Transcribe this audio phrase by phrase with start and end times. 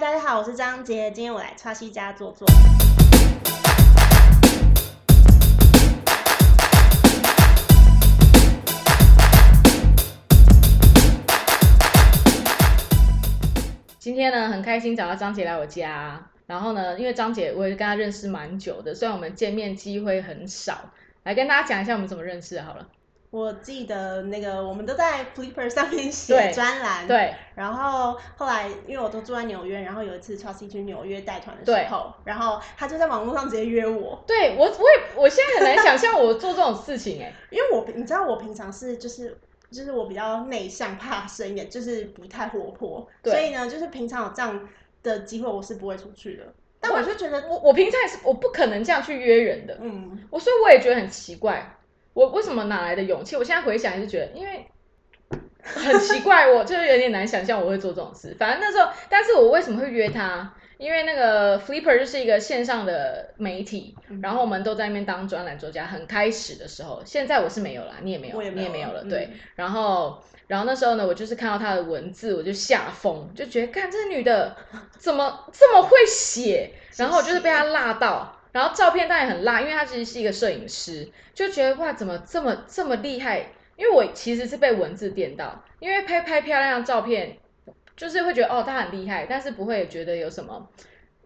[0.00, 2.46] 大家好，我是张杰，今天我来川西家坐坐。
[13.98, 16.24] 今天呢，很开心找到张杰来我家。
[16.46, 20.78] 然后呢，因为张杰我也跟他认识蛮久的，虽然我们见面机会很少，
[21.24, 22.86] 来跟大家讲一下我们怎么认识的好了。
[23.30, 27.34] 我记得那个我们都在 Flipper 上面写专栏，对。
[27.54, 34.22] 然后后来因为我都住在纽约，然后有一次 Chelsea 去纽约带团的时候，然后他就在网络上直接约我。
[34.26, 39.38] 对我，我也我现在很难想象我做这种事情哎，因为我你知道我平常是就是
[39.70, 44.68] 就是我比较内向怕生一点，就是不太活泼，所以呢，就是平常有这样。
[45.00, 46.42] 的机会我是不会出去的，
[46.80, 51.77] 但我就觉得我我平常也是我不可能这样去约人的，嗯，我所以我也觉得很奇怪，
[52.18, 53.36] 我为什么哪来的勇气？
[53.36, 54.66] 我现在回想也是觉得，因为
[55.62, 58.34] 很奇怪，我就是有点难想象我会做这种事。
[58.36, 60.52] 反正那时候，但是我为什么会约他？
[60.78, 65.84] 因为那个 Flipper 就是一个线上的媒体，然后我们都在那边当专栏作家。
[65.86, 69.30] 很开始的时候，现在我是没有了，你也没有，你也没有了，对。
[69.54, 70.20] 然后。
[70.48, 74.56] 然后那时候呢，我就是看到他的文字，我就吓疯，就觉得看这女的
[74.96, 83.46] 怎么这么会写，然后就是被他辣到，然后照片当然很辣，因为他其实是一个摄影师，就觉得哇，怎么这么这么厉害？
[83.76, 87.38] 因为我其实是被文字电到，因为拍拍漂亮的照片，
[87.96, 90.68] 就是会觉得哦，他很厉害，但是不会觉得有什么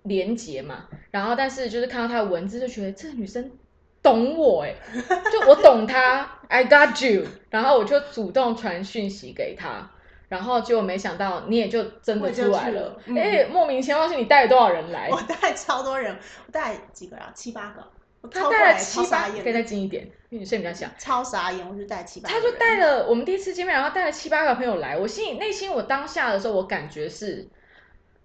[0.02, 0.88] 连结嘛。
[1.10, 3.50] 然后但是就是看到他的文字，就觉得这个女生。
[4.02, 4.74] 懂我哎，
[5.30, 9.92] 就我懂他，I got you，然后我就主动传讯息给他，
[10.32, 15.10] 然后结果没想到你也就真的出来了，哎，莫名其妙是你带了多少人来？
[15.10, 16.16] 我带超多人，
[16.46, 17.30] 我带几个啊？
[17.34, 17.86] 七八个，
[18.30, 20.86] 他带了七八，可以再近一点，因为你声音比较小。
[20.98, 22.30] 超傻眼，我就带七八。
[22.30, 27.46] 他就带了我们第一次见面，然后带了七八个朋友来，我心里内心我当下的时候，我感觉是，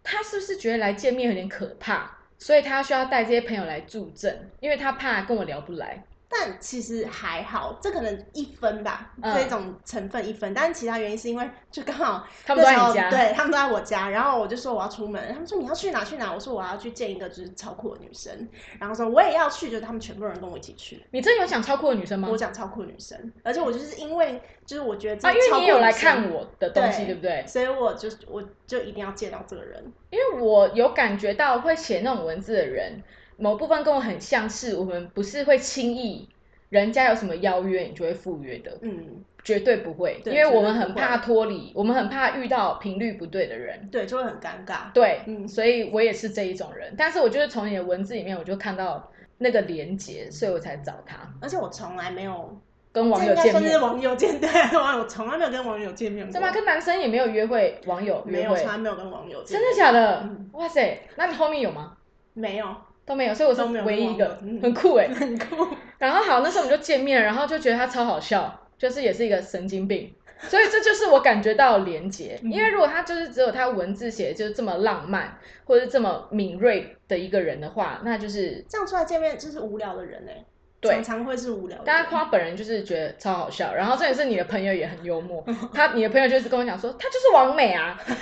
[0.02, 2.19] 他是不是觉得来见面有点可怕？
[2.38, 6.05] 所以他需要带这些朋友来助阵，因为他怕跟我聊不来。
[6.30, 10.53] 但其实还好，这可能一分吧，这种成分一分。
[10.53, 14.09] 但是其他原因是因为就刚好他们都在你家，对他们都在我家。
[14.09, 16.34] 然后我就说我要出门，他们说你要去哪去哪？
[16.34, 18.47] 我说我要去见一个就是超酷的女生。
[18.79, 21.01] 然后说我也要去，就他们全部人跟我一起去。
[21.12, 22.28] 你真有想超酷的女生吗？
[22.30, 27.46] 我讲超酷的女生，而且我就是因为就是我觉得啊，因为你有来看我的东西，对不对？
[27.47, 33.01] 所以我就我就一定要见到这个人，因为我有感觉到会写那种文字的人，
[33.38, 36.28] 某部分跟我很像是，我们不是会轻易。
[36.70, 38.78] 人家有什么邀约，你就会赴约的。
[38.81, 44.92] 嗯，绝对不会，因为我们很怕脱离，我们很怕遇到频率不对的人，对，就会很尴尬。
[44.94, 46.94] 对，嗯，所以我也是这一种人。
[46.98, 51.16] 但是我就是从你的文字里面，我就看到那个连接，所以我才找他。
[51.40, 52.59] 而且我从来没有
[52.92, 56.34] 跟网友见面，是网友见对网友从来没有跟网友见面过。
[56.34, 57.80] 怎么跟男生也没有约会？
[57.86, 59.42] 网友没有，从来没有跟网友。
[59.46, 60.28] 真的假的？
[60.52, 61.96] 哇塞，那你后面有吗？
[62.34, 62.75] 没有。
[63.07, 65.66] 都没有，所以我是唯一一个，很酷哎， 很酷。
[65.97, 72.38] 然后好，那时候我们就见面，然后就觉得他超好笑，就是也是一个神经病，所以这就是我感觉到连接。
[72.44, 80.44] 因为如果他就是只有他文字写就是这么浪漫，或者是这么敏锐的一个人的话，那就是这样出来见面就是无聊的人哎。
[80.81, 85.43] 常常会是无聊，大家夸本人就是觉得超好笑，然后这也是你的朋友也很幽默，
[85.73, 88.15] 他你的朋友就是跟我讲说他就是王美啊， 你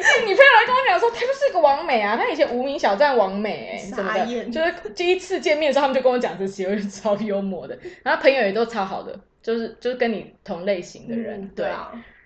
[0.00, 11.66] 自己你朋友来跟我讲说他就是一个王美啊，他以前无名小站王美哎，什么的，就是第一次见面的时候他们就跟我讲这些，我就超幽默的，然后朋友也都超好的，就是就是跟你同类型的人，对，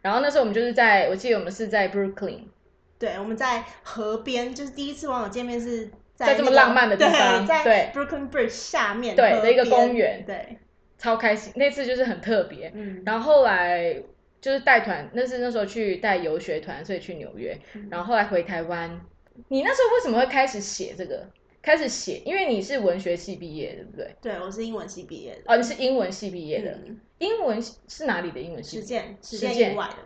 [0.03, 2.41] 然后那时候我们就是在我记得我们是在 Brooklyn，
[2.99, 5.89] 对，我们在河边，就是第一次网友见面是。
[6.15, 10.59] 在这么浪漫的地方，在 Brooklyn Bridge 下面对的一个公园，对，
[10.99, 11.53] 超开心。
[11.57, 14.03] 那次就是很特别，嗯，然后后来
[14.41, 17.59] 就是带团，那是那时候去带游学团，所以去纽约，
[17.91, 19.01] 然后后来回台湾。
[19.49, 21.29] 你那时候为什么会开始写这个？
[21.61, 24.15] 开始写，因为你是文学系毕业，对不对？
[24.21, 25.41] 对，我是英文系毕业的。
[25.47, 26.79] 哦，你是英文系毕业的，
[27.19, 27.59] 英文
[27.89, 28.77] 是哪里的英文系？
[28.77, 29.97] 实践，实践以外的。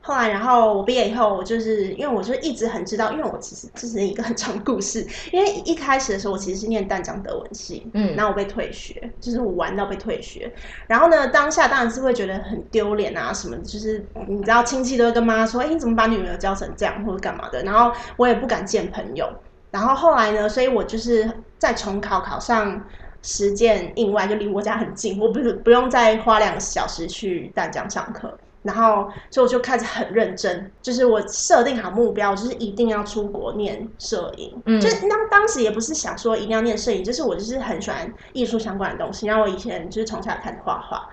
[0.00, 5.06] 后来，然后我毕业以后，我就是因为我就一直很知道，因为我其实这是一个很长故事。
[5.32, 10.50] 因为一开始的时候，我其实是念淡江德文系，嗯，然后我被退学，就是我玩到被退学。
[10.86, 17.62] 然后呢，当下当然是会觉得很丢脸啊，什么就是你知道亲戚都会跟妈说，哎，你怎么把女儿教成这样，或者干嘛的？
[17.62, 19.28] 然后我也不敢见朋友。
[19.70, 22.82] 然后后来呢，所以我就是再重考，考上
[23.20, 28.38] 实践应外，就离我家很近，我不不用再花两个小时去淡江上课。
[28.68, 34.54] 然后，所以我就开始很认真，就是我设定好目标，就是一定要出国念摄影。
[34.66, 39.26] 嗯，就当当时也不是想说一定要念摄影，就是我就是很喜欢艺术相关的东西。
[39.26, 41.08] 然后我以前就是从小开始画画，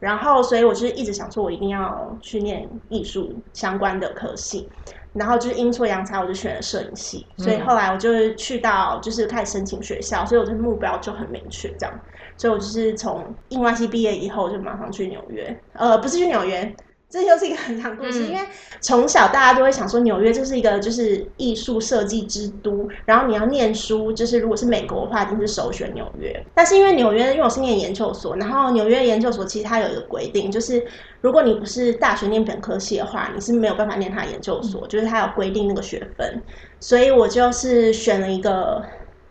[0.00, 4.68] 然后所以我就是一直想说，我一定要去念艺术相关的科系。
[5.12, 12.00] 然后就是阴错阳差，我就选了摄影系，所以后来我就去到就是开始申请学校，所以我的目标就很明确，这样，
[12.36, 16.76] 所以我就是从印外系毕业以后就马上去纽约，呃，不是去纽约。
[17.08, 18.40] 这又是一个很长故事，因为
[18.80, 26.44] 从小大家都会想说纽约就是一个就是艺术设计之都，然后你要念书，就是如果是美国的话，一定是首选纽约。
[26.54, 30.84] 但是因为纽约，因为我是念研究所，然后纽约研究所其实它有一个规定，就是
[31.20, 36.42] 如果你不是大学念本科系的话，你是没有办法念它研究所，就是它有规定那个学分，
[36.80, 38.84] 所以我就是选了一个。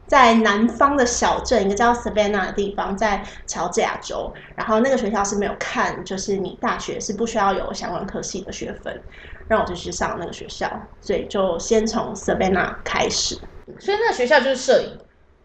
[0.07, 4.31] 在南方的小镇，一个叫 Savannah 的地方，在乔治亚州。
[4.55, 9.01] 然后那个学校是没有看，就是你大学是不需要有相关科系的学分，
[9.47, 10.69] 让我就去上那个学校。
[11.01, 13.35] 所以就先从 Savannah 开始。
[13.79, 14.97] 所以那个学校就是摄影，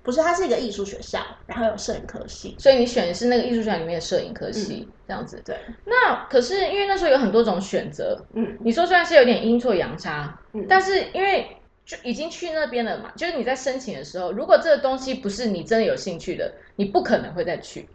[0.03, 0.21] 不是？
[0.21, 2.55] 它是一个艺术学校，然后有摄影科系。
[2.59, 5.41] 所以你选的是那个艺术学校里面的摄影科系，这样子。
[5.43, 5.57] 对。
[5.87, 11.57] 那可是因为那时候有很多种选择，嗯，你说虽然是有点阴错阳差，嗯，但是因为。
[11.91, 13.11] 就已经去那边了嘛？
[13.17, 17.89] 就是你在申请的时候，如果这个东西不是你真的有兴趣的，你不可能会再去。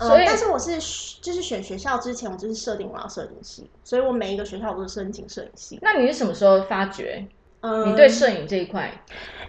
[0.00, 0.72] 所以，但是我是
[1.20, 5.78] 就是选学校之前，我就是设定我要摄影系，所以我每一个学校都是申请摄影系。
[5.82, 7.22] 那你是什么时候发觉？
[7.60, 8.90] 嗯，你对摄影这一块，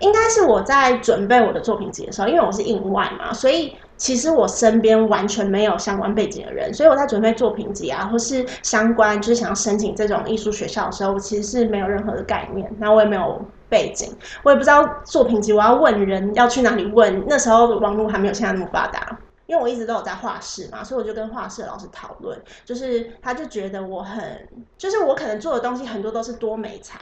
[0.01, 13.43] 应该是我在准备我的作品集的时候，因为我是印外嘛，所以其实我身边完全没有相关背景的人，所以我在准备作品集啊，或是相关就是想要申请这种艺术学校的时候，我其实是没有任何的概念，然后我也没有。
[13.67, 17.25] 背景我也不知道作品集，我要问人要去哪里问？
[17.27, 26.99] 那时候网络还没有现在那么发达，因为我一直都有在画室嘛，所以我就跟画室老师讨论，就是他就觉得我很，就是我可能做的东西很多都是多美材，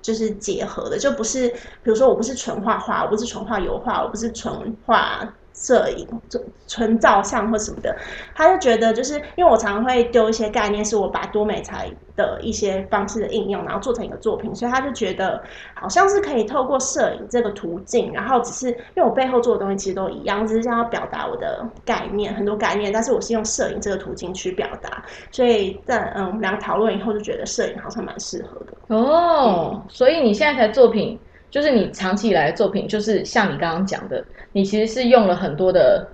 [0.00, 5.34] 就是结合的，就不是，比如说我不是纯画画，我不是纯画油画，我不是纯画。
[5.56, 7.96] 摄影、纯纯照相或什么的，
[8.34, 15.42] 他就觉得就是因为我常常会丢一些概念，是我把多美材的一些方式的应用，然后做成一个作品，所以他就觉得
[15.74, 28.94] 好像是可以透过摄影这个途径，然后只是因为我背后做的东西其实都一样，只是想要表达我的概念，很多概念，但是我是用摄影这个途径去表达，所以在嗯我们两个讨论以后，就觉得摄影好像蛮适合的。
[28.94, 31.18] 哦，所以你现在才作品。
[31.48, 34.22] 就是你长期以来的作品，就是像你刚刚讲的，
[34.56, 36.08] 你其实是用了很多的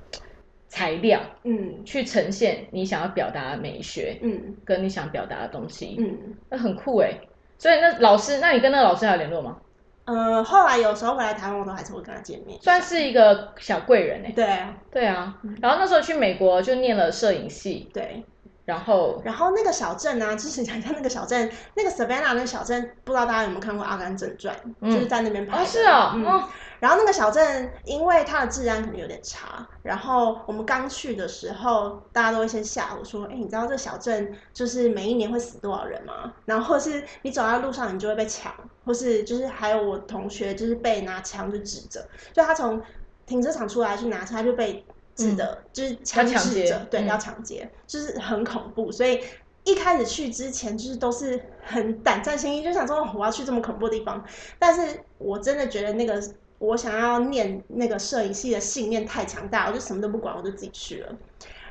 [0.66, 7.12] 材料，嗯，去呈现你想要表达的美学，嗯，跟你想表达的东西，嗯，那很酷哎。
[7.56, 9.58] 所以那老师，那你跟那个老师还有联络吗？
[10.06, 14.32] 呃，后来有时候回来台湾，我都还是会跟他见面，算是一个小贵人哎。
[14.34, 15.38] 对啊，对啊。
[15.60, 18.24] 然后那时候去美国就念了摄影系，对。
[18.64, 24.56] 然后，然后那个小镇呢，就是讲一下那个小镇， 那个 Savannah 那个小镇，不知道大家有没有看过《阿甘正传》，
[24.92, 25.66] 就是在那边拍的。
[25.66, 26.42] 是啊，嗯。
[26.78, 38.52] 然后那个小镇，因为它的治安可能有点差，然后我们刚去的时候，大家都会先吓我说：“哎，你知道这小镇就是每一年会死多少人吗？”然后或是你走在路上，你就会被抢，
[38.84, 42.82] 或是就是还有我同学就是被拿枪就指着，就他从
[43.26, 44.84] 停车场出来去拿枪，他就被。
[45.14, 48.90] 指的就是强制者，对，要抢劫，就是很恐怖。
[48.90, 49.20] 所以
[49.64, 54.24] 一开始去之前，就是都是很胆战心惊，就想说我要去这么恐怖的地方。
[54.58, 56.22] 但是我真的觉得那个
[56.58, 61.14] 我想要念那个摄影系的信念太强大，我就什么都不管，我就自己去了。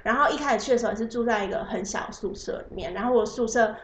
[0.04, 3.76] 然后一开始去的时候，也是住在一个很小宿舍里面，然后我宿舍。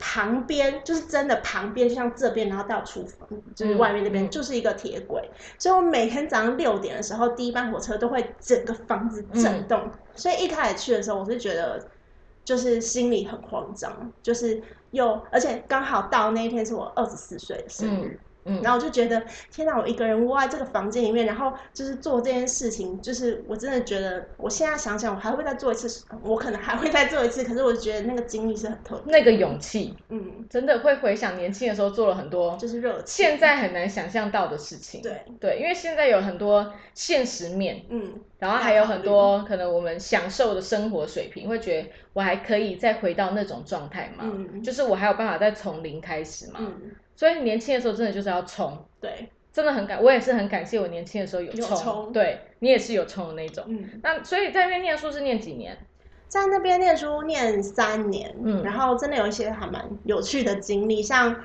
[0.00, 9.88] 旁边就是真的旁边，就像这边，然后到厨房，就是外面那边就是一个铁轨，所以我每天早上六点的时候，第一班火车都会整个房子震动。
[10.16, 11.86] 所以一开始去的时候，我是觉得
[12.42, 14.60] 就是心里很慌张，就是
[14.92, 18.06] 又而且刚好到那一天是我二十四岁的生日。
[18.06, 18.18] 嗯，
[18.62, 19.78] 然后我就觉得，天哪！
[19.78, 27.44] 我一个人窝在这个房间里面，然后就是做这件事情，就是我真的觉得，我现在想想，我还会再做一次，我可能还会再做一次。
[27.44, 35.00] 可是我觉得那个经历是很特别，那个勇气，嗯，真的会回想年轻的时候做了很多，就是热，现在很难想象到的事情。
[35.02, 44.24] 对对，因为现在有很多现实面，嗯，然后还有很多可能我们享受的生活水平，会觉得我还可以再回到那种状态吗？
[44.24, 46.54] 嗯，就是我还有办法再从零开始吗？
[46.58, 46.90] 嗯。
[47.14, 53.62] 所以年轻的时候真的就是要冲，对，真的很感，我也是很感谢我年轻的时候有冲，对你也是有冲的那种。
[53.68, 55.76] 嗯，那所以在那边念书是念几年？
[56.28, 61.36] 在那边念书念三年，嗯，然后真的有一些还蛮有趣的经历，像，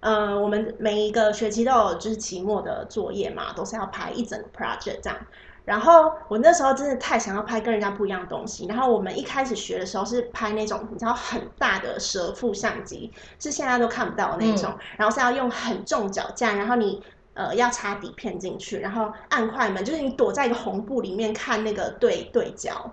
[0.00, 5.16] 呃，我们每一个学期都有就是期末的作业嘛，都是要拍一整个 project 这样。
[5.64, 8.66] 然后我那时候真的太想要拍跟人家不一样的东西。
[8.66, 14.74] 然后我们一开始学的时候是拍那种你知道很大的蛇腹相机，是现在都看不到的那种。
[14.96, 17.02] 然后是要用很重脚架，然后你
[17.34, 22.92] 呃要插底片进去，然后按快门，就是你躲在一个红布里面看那个对对焦。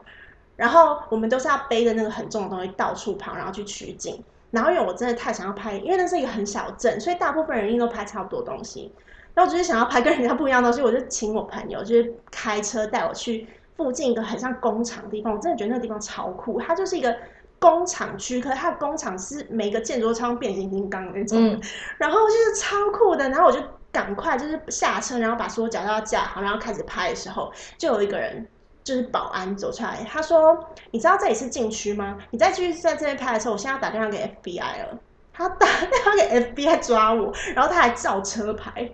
[0.56, 4.24] 然后我们都是要背着那个很重的东西到处跑，然后去取景。
[4.50, 8.92] 然后因为我真的太想要拍，因为那是一个很小镇，所以大部分人应都拍差不多东西。
[9.38, 15.32] 然后我就是想要拍跟人家不一样的东西，我就请我朋友就是开车带我去附近一个很像工厂的地方。
[15.32, 17.15] 我真的觉得那个地方超酷，它就是一个
[17.60, 21.62] 工厂区，可是它的工厂是每个建筑都像变形金刚那种，
[22.00, 23.29] 然后就是超酷的。
[23.29, 23.60] 然后我就
[23.91, 28.44] 赶快就是下车，然后把所有脚都要架好，然后开始拍的时候，就有一个人
[28.84, 32.17] 就是保安走出来，他说：“你知道这里是禁区吗？
[32.32, 35.00] 你再继续在这边拍的时候，我现在要打电话给 FBI 了。”
[35.32, 38.89] 他打电话给 FBI 抓我，然后他还照车牌。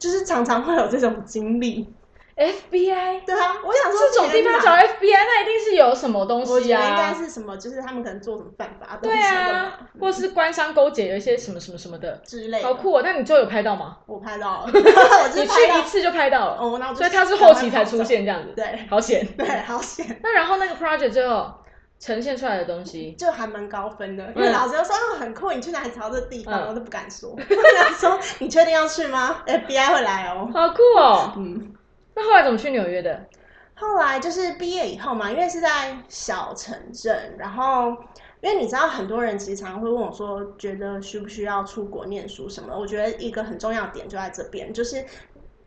[0.00, 1.86] 就是常常会有这种经历
[2.36, 6.54] ，FBI 对啊，我想说这种地方找 FBI，那一定是有什么东西啊？
[6.54, 12.62] 我觉得应该是什么，就是他们可能做什么犯法的对啊，或是官商勾结，有一些什么什么什么的之类。
[12.62, 13.02] 好酷哦！
[13.04, 13.98] 那你最后有拍到吗？
[14.06, 14.70] 我拍到了，
[15.34, 20.18] 你去一次就拍到了哦，那所以他是后期才出现这样子，对，好险，对，好险。
[20.22, 21.52] 那然后那个 project 最后。
[22.00, 27.36] 呈现出来的东西就还蛮高分的，因为老师都说很酷，你去哪里找这地方，我都不敢说。
[27.36, 31.34] 他说你确定要去吗？FBI 会来哦，好酷哦。
[31.36, 31.74] 嗯，
[32.14, 33.26] 那后来怎么去纽约的？
[33.74, 37.90] 后来就是毕业以后嘛，因为是在小城镇，然后
[38.40, 42.74] 因为你知道很多人其实常常会问我说，觉得需不需要出国念书什么？
[42.74, 45.04] 我觉得一个很重要的点就在这边，就是。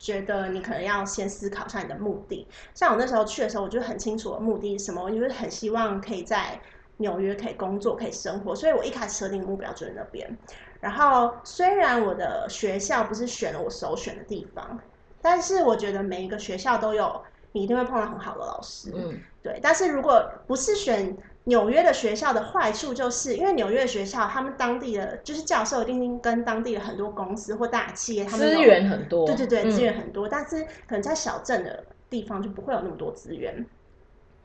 [0.04, 2.46] 觉得你可能要先思考一下你的目的。
[2.74, 6.60] 像我那时候去的时候，我就很清楚我目的是什么，我就是很希望可以在
[6.98, 10.38] 纽约可以工作、可以生活，所以我一开始设定目标就在那边。
[10.82, 14.78] 然后虽然我的学校不是选了我首选的地方，
[15.22, 18.92] 但是我觉得每一个学校都有你一定会碰到很好的老师。
[18.94, 19.58] 嗯，对。
[19.64, 21.18] 但是如果不是选。
[21.46, 30.26] 纽约的学校的坏处就是，因为纽约学校他们当地的就是教授一定跟当地的很多公司或大企业，他们资源很多，对对对，资源很多。
[30.30, 33.66] 但是可能在小镇的地方就不会有那么多资源。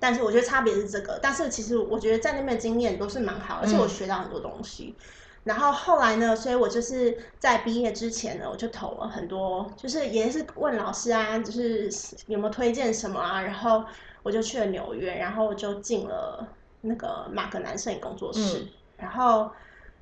[0.01, 1.21] 但是我觉得差别是这个。
[1.23, 4.97] 但是其实我觉得在那边的经验都是蛮好，而且我学到很多东西。
[5.45, 11.89] 然后后来呢，所以我就是在毕业之前呢，我就投了很多，就是也是问老师啊，就是
[12.27, 13.41] 有没有推荐什么啊。
[13.41, 13.85] 然后
[14.25, 16.45] 我就去了纽约，然后就进了。
[16.81, 18.67] 那个马格南摄影工作室，
[18.97, 19.51] 然后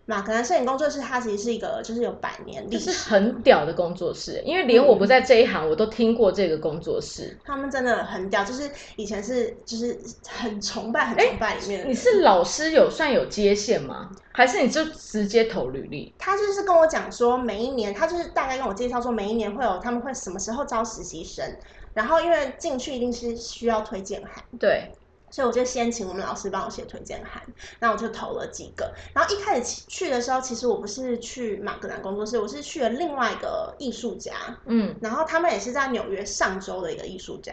[0.04, 4.40] 马格南摄影工作室，它其实是一个就是有百年历史，很屌的工作室。
[4.44, 7.36] 因为连我不在这一行，我都听过这个工作室。
[7.44, 11.88] 他们真的很屌，就是以前是就是很崇拜、很崇拜里面。
[11.88, 14.10] 你是老师有算有接线吗？
[14.32, 16.14] 还是你就直接投履历？
[16.18, 21.56] 他就是跟我讲说，每一年他就是大概跟我介绍说，每一年会有他们会什么时候招实习生，
[21.94, 24.44] 然后因为进去一定是需要推荐函。
[24.60, 24.92] 对。
[25.36, 27.42] 所以我就先请我们老师帮我写推荐函，
[27.78, 28.90] 那我就投了几个。
[29.12, 34.32] 然后一开始去的时候，其实我不是去马格南工作室，我是去了另外一个艺术家，
[34.64, 37.52] 嗯，然后他们也是在纽约上周的一个艺术家，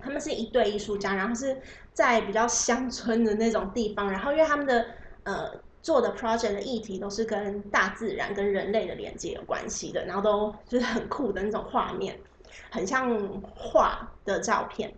[0.00, 1.56] 他们是一对艺术家，然后是
[1.92, 4.84] 在比较乡村的那种地方，然后因为他们的
[5.22, 12.18] 呃做的 project 的议题都是跟大自然跟人类的连接有关系的，然后都就是很酷的那种画面，
[12.72, 13.16] 很像
[13.54, 14.92] 画的照片。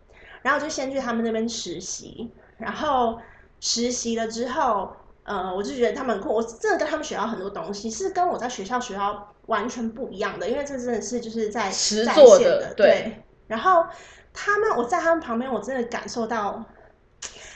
[0.46, 3.18] 然后就先去他们那边实习，然后
[3.58, 4.92] 实习了之后，
[5.24, 13.24] 呃，我就觉得他们很酷，我真的跟他们学到很多东西，是跟我在学校学到完全不一样的，因为这真的是就是在实做的，对。
[13.48, 13.86] 然后
[14.32, 16.64] 他们，我在他们旁边，我真的感受到，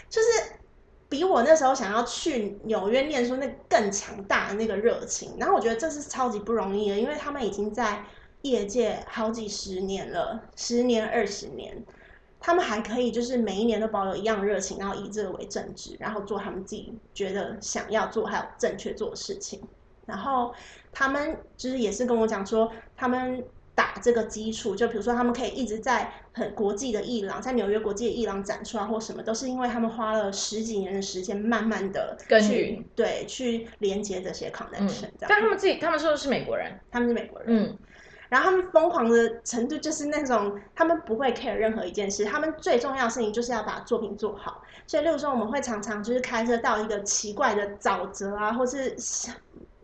[0.08, 0.28] 就是
[1.08, 5.36] 比我那时候想要去纽约念书那更强大的那个热情。
[5.38, 8.02] 然后我觉得这是超级不容易的，因为他们已经在
[8.42, 11.84] 业界好几十年了，十年、二十年。
[12.40, 19.60] 他们还可以，就是每一年都保有一样热情，然后以这个为正职，然后做他们自己觉得想要做还有正确做的事情。
[20.06, 20.52] 然后
[20.90, 23.44] 他们就是也是跟我讲说，他们
[23.74, 35.10] 打这个基础，就比如说他们可以一直在很国际的艺廊，在纽约国际的艺廊展出啊，或什么，都是因为他们花了十几年的时间，慢慢的去对去连接这些 connection。
[35.20, 37.78] 但他们自己，他们说的是美国人，他们是美国人，嗯。
[38.30, 44.62] 然后他们疯狂的程度就是那种，他们不会 care 任何一件事，他们最重要的事情就是要把作品做好。
[44.86, 48.96] 所以，例如说，我们会常常就是开车到一个奇怪的沼泽啊，或是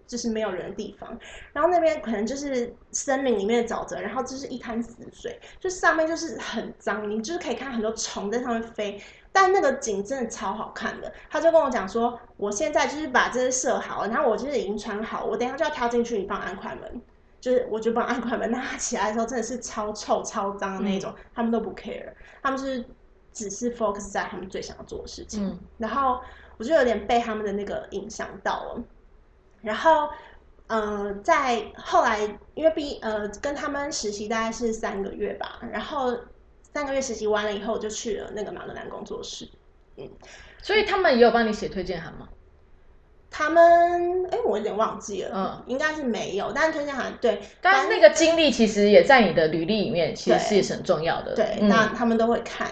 [0.07, 1.19] 就是没有人的地方，
[1.53, 11.13] 然后那边可能就是森林里面的沼泽，然后就是一滩死水，就上面就是很脏，你就是可以看很多虫在上面飞，但那个景真的超好看的。
[11.29, 17.03] 他就跟我讲说，我现在就是把这些设好了，然后我就是已经穿好，我等下就要跳进去，你帮安快门。
[17.47, 22.13] 就是我就帮按快门，拿起来的时候真的是超臭超脏的那种，他们都不 care，
[22.43, 22.85] 他们是
[23.33, 25.57] 只是 focus 在他们最想要做的事情。
[25.79, 26.21] 然后
[26.57, 28.83] 我就有点被他们的那个影响到了。
[29.63, 30.09] 然后，
[30.67, 32.19] 呃，在后来
[32.55, 36.19] 因为毕呃跟他们实习大概是三个月吧，然后
[36.73, 39.49] 三个月实习完了以后，我就去了那个马格南工作室。
[39.99, 40.11] 嗯，
[40.61, 42.29] 所以他们也有帮你写推荐函吗？
[43.39, 51.35] 他们哎，我有点忘记了，嗯，应该是没有，但是推荐函对，但是那个经历其实也在你的履历里面，其实是很重要的。
[51.35, 52.67] 对，那他们都会看。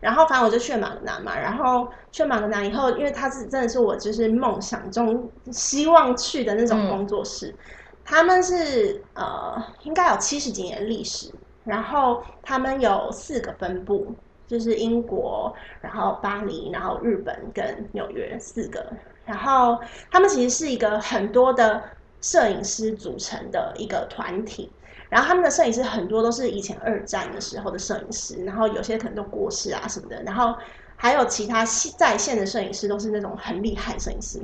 [0.00, 7.54] 然后反正我就去了马格南嘛，然后去了马格南以后，因为他是真的是我就是梦想中希望去的那种工作室，
[8.02, 11.30] 他们是呃应该有七十几年历史，
[11.64, 14.14] 然后他们有四个分部，
[14.46, 18.86] 就是英国，然后巴黎，然后日本跟纽约四个，
[19.28, 19.78] 然后
[20.10, 21.82] 他们其实是一个很多的
[22.20, 24.72] 摄影师组成的一个团体。
[25.10, 30.22] 然后他们的摄影师很多都是以前二战的时候的摄影师，然后有些可能都过世啊什么的。
[30.22, 30.54] 然后
[30.96, 31.64] 还有其他
[31.96, 34.38] 在线的摄影师都是那种很厉害的摄影师。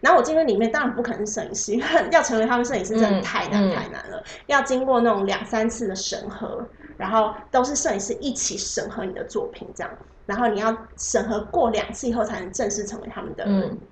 [0.00, 6.66] 然后我进入里面当然不可能是摄影师，因为要成为他们摄影师真的太难太难了，要经过那种两三次的审核，
[6.98, 9.90] 然后都是摄影师一起审核你的作品这样。
[10.26, 13.46] 然后你要审核过两次以后才能正式成为他们的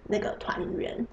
[0.07, 1.07] 那个团员。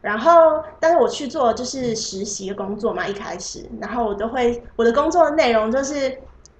[0.00, 6.18] 然后，但是我去做就是实习的工作嘛，一开始，然后我都会我的工作的内容就是，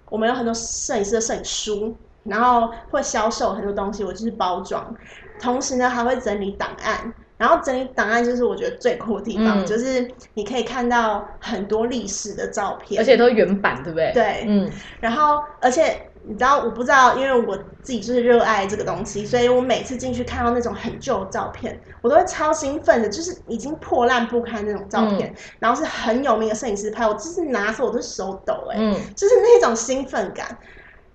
[0.09, 4.95] 我们有很多摄影师的摄影书，然后会销售很多东西，我就是包装，
[5.41, 7.13] 同时呢还会整理档案，
[7.43, 14.13] 然后整理档案就是我觉得最酷的地方，就是你可以看到很多历史的照片，而且都原版，对不对？
[14.13, 14.71] 对，嗯，
[15.01, 16.07] 然后而且。
[16.25, 28.77] 你知道我不知道，因为我自己就是热爱这个东西，所以我每次进去看到那种很旧的照片，我都会超兴奋的，就是已经破烂不堪那种照片，然后是很有名的摄影师拍，我就是拿手我都手抖哎，
[29.17, 30.57] 就是那种兴奋感。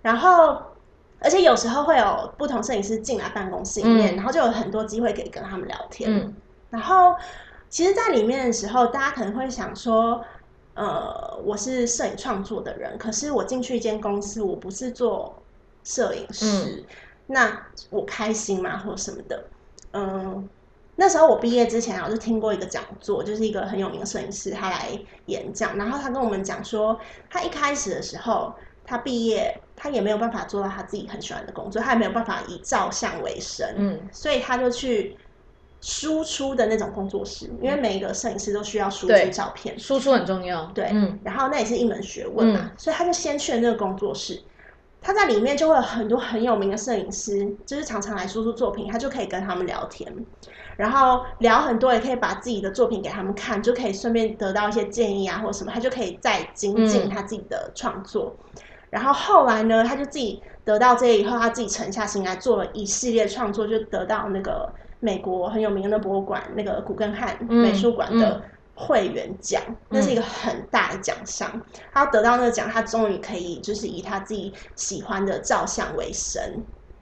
[0.01, 0.61] 然后，
[1.19, 6.33] 而且有时候会有不同摄影师进来办公室里面，然后就有很多机会可以跟他们聊天。
[6.69, 7.15] 然后，
[7.69, 10.23] 其实，在里面的时候，大家可能会想说。
[10.79, 15.35] 呃，我是摄影创作的人，可是我进去一间公司，我不是做
[15.83, 16.85] 摄影师，
[17.25, 19.43] 那我开心吗，或什么的？
[19.93, 20.47] 嗯，
[20.95, 24.91] 那时候我毕业之前，我就听过一个讲座，就是一个很有名的摄影师，他来
[25.25, 28.53] 演讲，然后他跟我们讲说，他一开始的时候，
[28.87, 35.15] 他毕业，他也没有办法做到他自己很喜欢的工作，他也没有办法以照相为生，嗯，所以他就去。
[35.79, 40.65] 输出的那种工作室，因为每一个摄影师都需要输出照片，输出很重要。
[40.73, 44.41] 对，嗯，然后那也是一门学问嘛，所以他就先去了那个工作室，
[44.99, 50.11] 他在里面就会有很多很有名的摄影师，就是常常来输出作品，他就可以跟他们聊天，
[50.77, 58.35] 然后聊很多，也可以把自己的作品给他们看，就可以顺便得到一些建议啊，或者什么，他就可以再精进他自己的创作。
[58.89, 64.69] 然后后来呢，他就自己得到这些以后，他自己沉下心来做了一系列创作，就得到那个。
[64.99, 68.41] 美国很有名的博物馆，那个古根汉美术馆的
[68.73, 71.47] 会员奖，那是一个很大的奖项。
[71.93, 76.41] 他得到那个奖，他终于可以就是以他自己喜欢的照相为生。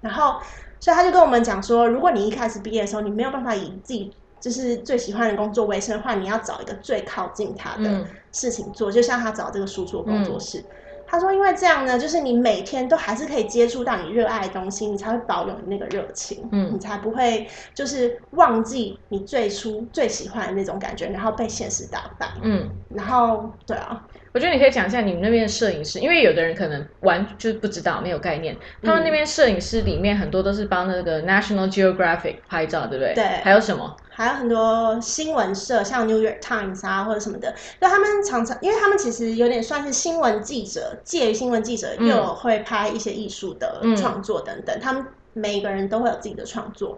[0.01, 0.35] 然后，
[0.77, 10.61] 所以他就跟我们讲说，如果你一开始毕业的时候，你没有办法以自己就是最喜欢的工作为生的话，你要找一个最靠近他的事情做，就像他找这个输出工作室。
[11.07, 33.13] 他说：“因为这样呢，就是你每天都还是可以接触到你热爱的东西，你才会保有那个热情，嗯，你才不会就是忘记你最初最喜欢的那种感觉，然后被现实打败，嗯，然后对啊，我觉得你可以讲一下你们那边的摄影师，因为有的人可能完就是不知道，没有概念，他们那边摄影师里面很多都是帮那个 National Geographic 拍照，对不对？
[33.13, 44.79] 对，还有什么？”还有很多新闻社，像 New York Times 啊，或者什么的，就他们常常，因为他们其实有点算是新闻记者，介于新闻记者，又会拍一些艺术的创作等等。
[44.79, 46.97] 他们每一个人都会有自己的创作，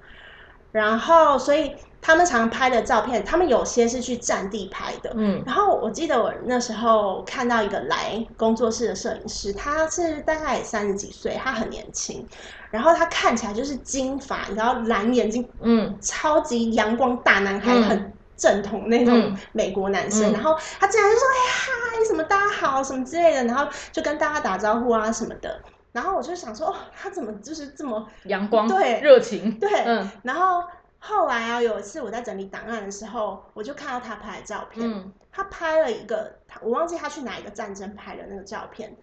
[0.71, 1.73] 然后所以
[2.07, 5.11] 他们常拍的照片，他们有些是去战地拍的。
[5.13, 12.25] 嗯，然后我记得我那时候看到一个来工作室的摄影师，他是大概三十几岁，他很年轻。
[12.71, 20.31] 然后他看起来就是金发，然后蓝眼睛，嗯，超级阳光大男孩，很正统那种美国男生。
[20.31, 25.59] 然后他竟然就说：“哎嗨，什么大家好，什么之类的。”然后就跟大家打招呼啊什么的。
[25.91, 28.65] 然后我就想说：“哦，他怎么就是这么阳光？
[28.65, 30.09] 对，热情，对。”嗯。
[30.23, 30.63] 然后
[30.99, 35.11] 后来啊，有一次我在整理档案的时候，我就看到他拍的照片。
[35.31, 38.95] 他拍了一个，我忘记他去哪一个战争拍的那个照片。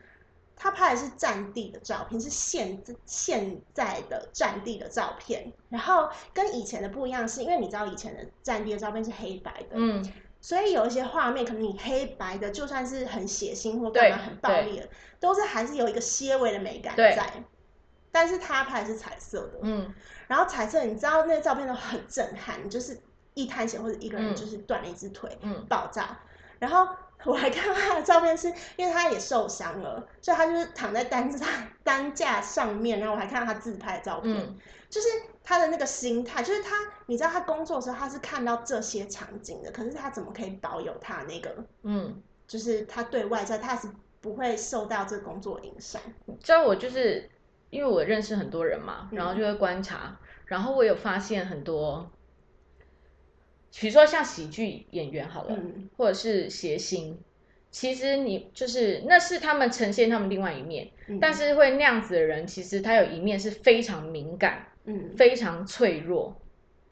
[0.57, 5.53] 他拍的是战地的照片，是现现在的战地的照片。
[5.69, 10.05] 然后跟以前的不一样，是因为你知道以前的战地的照片是黑白的，嗯，
[10.41, 14.89] 所以有一些画面可能你黑白的，就算是很血腥或干嘛很暴力的，
[15.21, 17.33] 都是还是有一个些微的美感在。
[18.15, 19.93] 但是他拍的是彩色的，嗯，
[20.29, 22.97] 然后彩色你知道那个照片都很震撼，就是
[23.35, 26.17] 一滩血或者一个人就是断了一只腿，嗯，爆炸，
[26.61, 26.87] 然后。
[27.27, 31.47] 我还看到他的照片，是因为他也受伤了，所以他就是躺在担架
[31.83, 34.55] 担架上面，然后我还看到他自拍的照片，
[34.91, 35.09] 就是
[35.43, 43.89] 他的那个心态，就是他，你知道他工作的时候他是看到这些场景的，可是他怎么可以保有他那个，嗯，就是他对外在他是
[44.21, 46.03] 不会受到这个工作影响。
[46.43, 47.31] 知道我就是
[47.75, 52.09] 因为我认识很多人嘛，然后就会观察，然后我有发现很多。
[53.77, 55.59] 比如说像喜剧演员好了，
[55.97, 57.19] 或者是谐星，
[57.73, 60.89] 其实你就是那是他们呈现他们另外一面，
[61.21, 66.41] 但是会那样子的人，其实他有一面是非常敏感，嗯，非常脆弱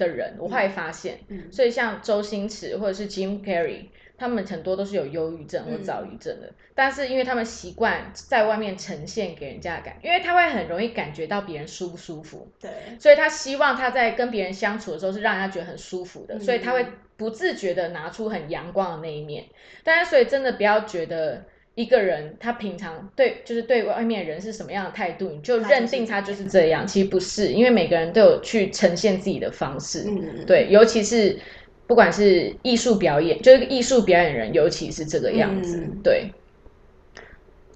[0.02, 1.18] 的人，我会发现，
[1.50, 3.86] 所以像周星驰或者是 Jim Carrey。
[4.18, 16.86] 他们很多都是有忧郁症或躁郁症的，但是因为他们习惯在外面呈现给人家的感，因为他会很容易感觉到别人舒不舒服，对，所以他希望他在跟别人相处的时候是让人家觉得很舒服的，所以他会
[17.16, 19.46] 不自觉的拿出很阳光的那一面。
[19.82, 31.38] 但是，所以真的不要觉得一个人他平常对就是对外面人是什么样的态度，你就认定他就是这样，其实不是，因为每个人都有去呈现自己的方式，嗯，对，尤其是。
[31.84, 36.32] 不管是艺术表演，就是艺术表演人，尤其是这个样子，对。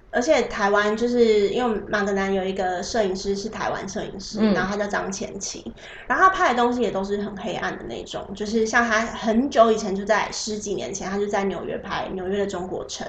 [0.09, 5.71] 而且台湾就是因为马格南有一个摄影师是台湾摄影师，然后他叫张前琪，
[6.07, 13.05] 然后他拍的东西也都是很黑暗的那种，就是像他很久以前就在十几年前，他就在纽约拍纽约的中国城。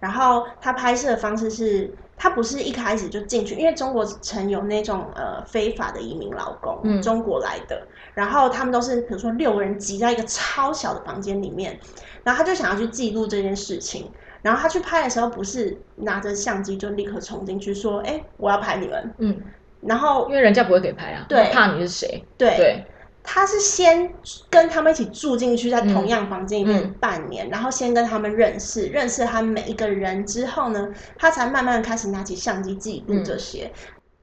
[0.00, 11.78] 然后他拍摄的方式是，他不是一开始就进去，因为中国曾有那种呃非法的移民劳工，中国来的，然后他们都是比如说六个人挤在一个超小的房间里面，
[12.22, 14.10] 然后他就想要去记录这件事情，
[14.42, 19.42] 然后他去拍的时候不是拿着相机就立刻冲进去说，哎，我要拍你们，嗯，
[19.80, 22.84] 然后因为人家不会给拍啊，对，怕你是谁，对。
[23.30, 24.10] 他是先
[24.48, 30.88] 跟他们一起住进去，在同样房间里面半年，然后先跟他们认识，认识他们每一个人之后呢，
[31.18, 33.70] 他才慢慢开始拿起相机记录这些。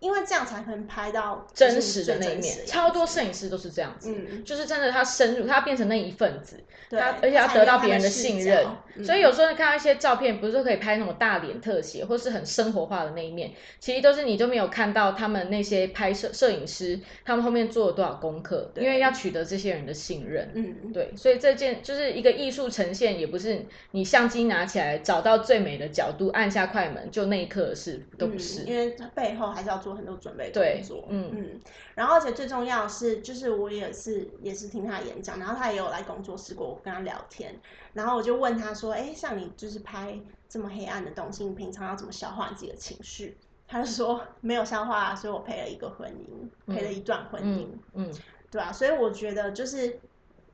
[0.05, 4.13] 因为这样才能拍到真实的那一面，超多摄影师都是这样子，
[4.45, 8.63] 就是真的他深入，他变成那一份子，他而且要得到别人的信任，
[9.03, 29.94] 所以有时候你看到一些照片，不是说可以拍那种大脸特写，或是很生活化的那一面，其实都是你都没有看到他们那些拍摄摄影师他们后面做了多少功课，因为要取得这些人的信任，嗯，对，所以这件就是一个艺术呈现，也不是你相机拿起来找到最美的角度按下快门就那一刻的事，都不是，因为背后还是要做。
[29.95, 31.61] 很多准备工作，嗯嗯，
[31.95, 37.59] 然后而且最重要是，就是我也是也是听他演讲，然后他也有来工作室过，我跟他聊天，
[37.93, 43.37] 然后我就问他说，哎，像你就是拍这么黑暗的东西，你平常要怎么消化自己的情绪？
[43.67, 48.13] 他就说没有消化，所以我陪了一个婚姻，陪了一段婚姻，嗯，
[48.51, 49.99] 对啊，所以我觉得就是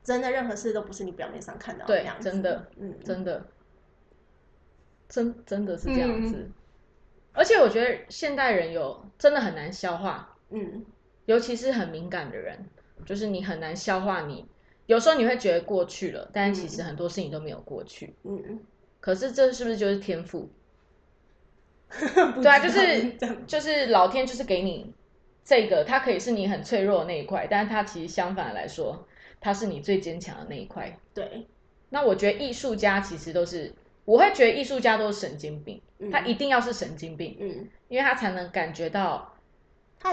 [0.02, 3.46] 真的任何事都不是你表面上看到的样子，真的，嗯，真的，
[5.10, 6.50] 真真的是这样子。
[7.32, 10.84] 而且我觉得现代人有真的很难消化，嗯，
[11.24, 12.66] 尤其是很敏感的人，
[13.06, 14.22] 就是你很难消化。
[14.26, 14.44] 你
[14.86, 18.60] 有时候你会觉得过去了，但是其实很多事情都没有过去，嗯。
[19.00, 20.48] 可是这是不是就是天赋？
[21.90, 23.12] 对啊，就是
[23.46, 24.92] 就是老天就是给你
[25.44, 29.06] 这个，它可以是你很脆弱的那一块，但是它其实相反来说，
[29.40, 30.98] 它是你最坚强的那一块。
[31.14, 31.46] 对。
[31.88, 33.72] 那我觉得艺术家其实都是。
[34.04, 39.34] 我会觉得艺术家都是神经病，他一定要是神经病，嗯，因为他才能感觉到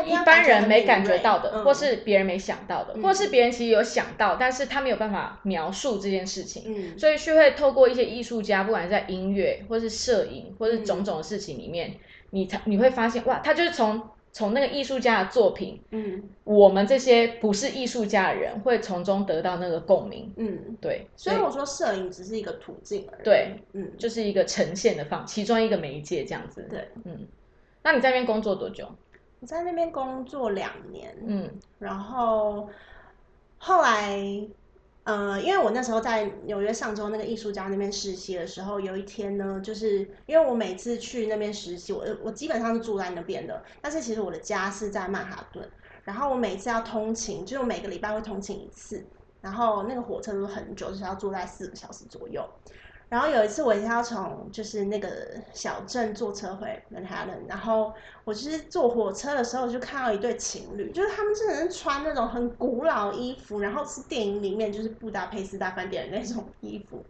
[0.05, 11.95] 一般人没感觉到的，或是别人没想到的，或是别人其实有想到，但是他没有办法描述这件事情，嗯，所以是会透过一些艺术家，不管是在音乐，或是摄影，或是种种的事情里面，
[12.31, 14.09] 你才你会发现，哇，他就是从。
[14.31, 21.07] 从那个艺术家的作品，嗯，我们这些不是艺术家的人会从中得到那个共鸣，嗯，对。
[21.15, 27.27] 所以我说摄影只是一个途径而已，对，嗯，就是一个呈现的方，其中一个媒介这样子，对，嗯。
[27.81, 28.87] 那你在那边工作多久？
[29.39, 32.69] 我在那边工作两年，嗯，然后
[33.57, 34.19] 后来。
[35.03, 45.67] 呃，因为我那时候在纽约上周那个艺术家那边实习的时候，有一天呢，就是因为我每次去那边实习，我我基本上是住在那边的，但是其实我的家是在曼哈顿，
[46.03, 49.03] 然后我每次要通勤，就每个礼拜会通勤一次，
[49.41, 52.47] 然后那个火车都很久，就是要坐在四个小时左右。
[53.09, 55.09] 然后有一次，我要从就是那个
[55.51, 57.91] 小镇坐车回曼哈顿，然后
[58.23, 67.03] 我就是坐火车的时候，就看到一对情侣，就是他们真的是穿那种很古老衣服，然后是电影里面就是布达佩斯大饭店的那种衣服，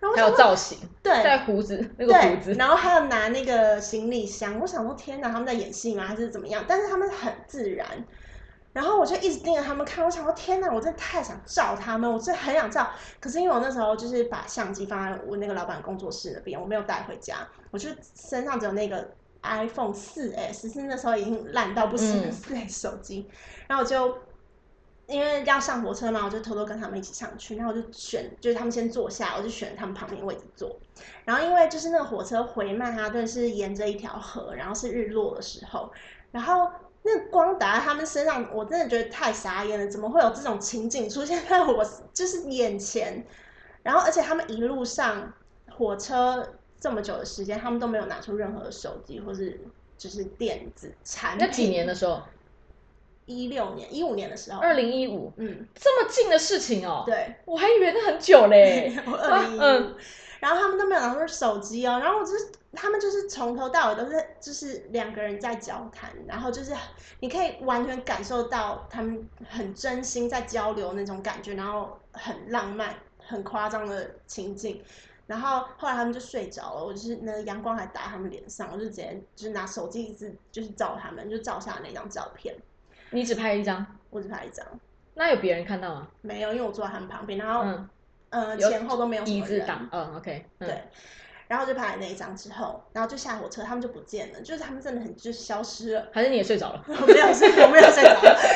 [0.00, 6.06] 然后还有造型，对，在胡子那个胡子，然后还有拿那个行李箱，我想说天哪，他们在演戏吗？
[6.06, 6.64] 还是怎么样？
[6.66, 7.86] 但是他们很自然。
[8.72, 12.88] 然后我就一直盯着他们看，我想说天哪，我真的太想照他们，我真的很想照。
[13.20, 23.28] 可是因为我那时候就是把相机放在我那个老板工作室那边，我没有带回家，我就身上只有那个 iPhone 四 S，是那时候已经烂到不行的四 S 手机。
[23.68, 24.16] 然后我就
[25.06, 27.56] 因为要上火车嘛，我就偷偷跟他们一起上去。
[27.56, 30.74] 然后我就选，就是他们先坐下，我就选他们旁边位置坐。
[31.26, 35.92] 然后因为就是那个火车回曼哈顿是沿着一条河，然后是日落的时候，
[36.30, 36.70] 然后。
[37.02, 39.86] 那光打在他们身上，我真的觉得太傻眼了。
[39.88, 41.84] 怎么会有这种情景出现在我
[42.14, 43.24] 就是眼前？
[43.82, 45.32] 然后，而且他们一路上
[45.70, 49.60] 火车这么久的时间，他们都没有拿出任何手机或是
[49.98, 51.46] 就是电子产品。
[51.46, 52.22] 那几年的时候？
[53.24, 54.60] 一六年、一五年的时候。
[54.60, 57.04] 二零一五，嗯，这么近的事情哦。
[57.06, 58.92] 对，我还以为那很久嘞。
[59.06, 59.94] 二零一五，
[60.42, 62.52] 然后他们都没有拿出手机哦，然后我就是。
[62.74, 66.74] 他们就是从头到尾都是就是两个人在交谈，然后就是
[67.20, 74.82] 你可以完全感受到他们很真心在交流那种感觉，然后很浪漫、很夸张的情景。
[75.26, 82.56] 然后后来他们就睡着了，我就是那个阳光还打他们脸上，我就直接就是拿手机一直就是照他们，就照下那张照片。
[83.10, 83.86] 你只拍一张？
[84.08, 84.66] 我只拍一张。
[85.12, 86.08] 那有别人看到吗？
[86.22, 87.86] 没有，因为我坐在他们旁边，然后
[88.32, 89.88] 嗯，前后都没有椅子挡。
[89.92, 90.82] 嗯，OK，对。
[91.48, 96.06] 然后就拍了那一张之后，然后就下火车，他们就不见了，就是他们真的很就是消失了。
[96.10, 96.82] 还是你也睡着了？
[96.88, 98.08] 我 没有睡，我没有睡着，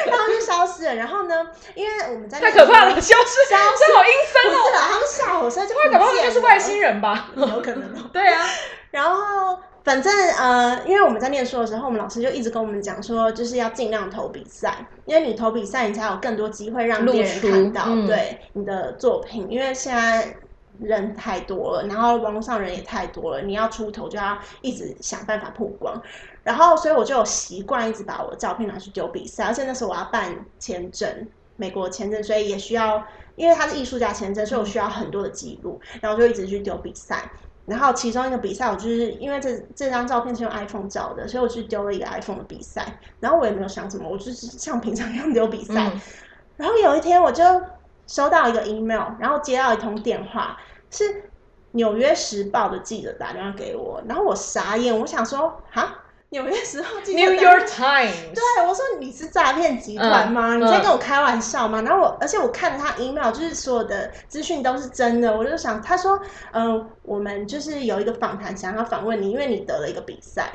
[0.07, 0.95] 然后就消失了。
[0.95, 4.73] 然后呢，因为我们在太可怕了，消失，消失，好阴森哦。
[4.81, 7.29] 他们下火车就会搞不好就是外星人吧？
[7.37, 8.09] 有可能。
[8.09, 8.47] 对啊，
[8.91, 20.37] 然后反正呃，因为我们在念书的时候，我们老师就一直跟我们讲说，就是要尽量投比赛，因为你投比赛，你才有更多机会让别人看到对你的作品，因为现在。
[20.79, 25.99] 人太多了，然后网络上人也太多了，你要出头就要一直想办法曝光，
[26.45, 33.03] 然后所以我就有习惯一直把我的照片拿去丢比赛，而且那时候我要办签证，美国签证，所以也需要，
[33.37, 37.31] 因为他是艺术家签证，所以我需要很多的记录，然后就一直去丢比赛，
[37.67, 45.93] 然后其中一个比赛我就是因为这这张照片是用 iPhone 照的，所以我去丢了一个 iPhone 的比赛，然后我也没有想什么，我就是像平常一样丢比赛，
[46.57, 47.45] 然后有一天我就。
[48.09, 50.57] 收到一个 email，然后接到一通电话，
[50.93, 51.03] 是
[51.73, 55.83] 《纽约时报》的记者打电话给我，然后我傻眼，我想说，哈，
[56.31, 60.57] 《纽约时候》记者，New York Times，对，我说你是诈骗集团吗？
[60.57, 61.83] 你在跟我开玩笑吗？
[61.83, 66.21] 然后我，而且我看了他 email，就是所有的资讯都是真的，我就想，他说，
[66.53, 70.51] 嗯，我们就是有一个访谈想要访问你，因为你得了一个比赛。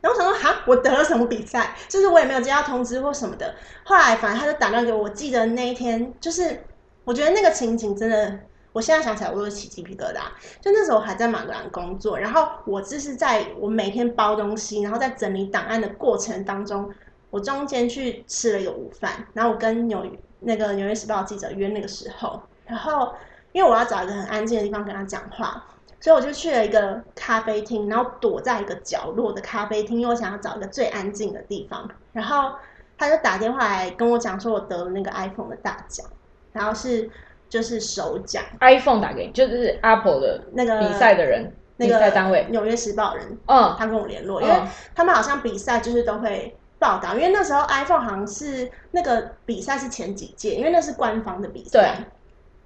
[0.00, 1.76] 然后我想说，哈，我得了什么比赛？
[1.86, 3.54] 就是我也没有接到通知或什么的。
[3.84, 6.64] 后来反正他就打电话给我，我记得那一天，就是
[7.04, 8.38] 我觉得那个情景真的，
[8.72, 10.20] 我现在想起来我都起鸡皮疙瘩。
[10.60, 16.90] 就那时候我还在马格兰工作，然后我就是在我每天包东西，然后在整理档案的过程当中，
[17.30, 20.06] 我中间去吃了一个午饭，然后我跟纽
[20.40, 23.12] 那个纽约时报记者约那个时候，然后
[23.52, 25.64] 因为我要找一个很安静的地方跟他讲话。
[26.02, 31.86] 所以我就去了一个咖啡厅，然后躲在一个角落的咖啡厅，因为我想要找一个最安静的地方。
[32.14, 32.52] 然后
[32.96, 36.06] 他就打电话来跟我讲，说我得了那个 iPhone 的大奖，
[36.52, 37.10] 然后是
[37.50, 38.42] 就是首奖。
[38.60, 43.38] iPhone 打给你，就是 Apple 的那个比赛的人，那个单位，纽约时报人。
[43.44, 44.54] 嗯，他跟我联络，因为
[44.94, 51.70] 他们好像比赛就是都会报道，因为那时候 iPhone 好像是那个比赛是前几届，因为那是官方的比赛。
[51.78, 52.06] 对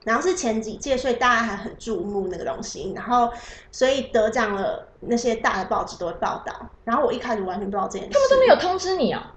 [0.05, 2.93] 然后是前几届，所以大家还很注目那个东西。
[2.95, 3.33] 然后，
[3.73, 6.55] 所以得奖了，那些大的报纸都会报道。
[6.85, 9.33] 然后我一开始完全不知道这件事，他们都没有通知你啊？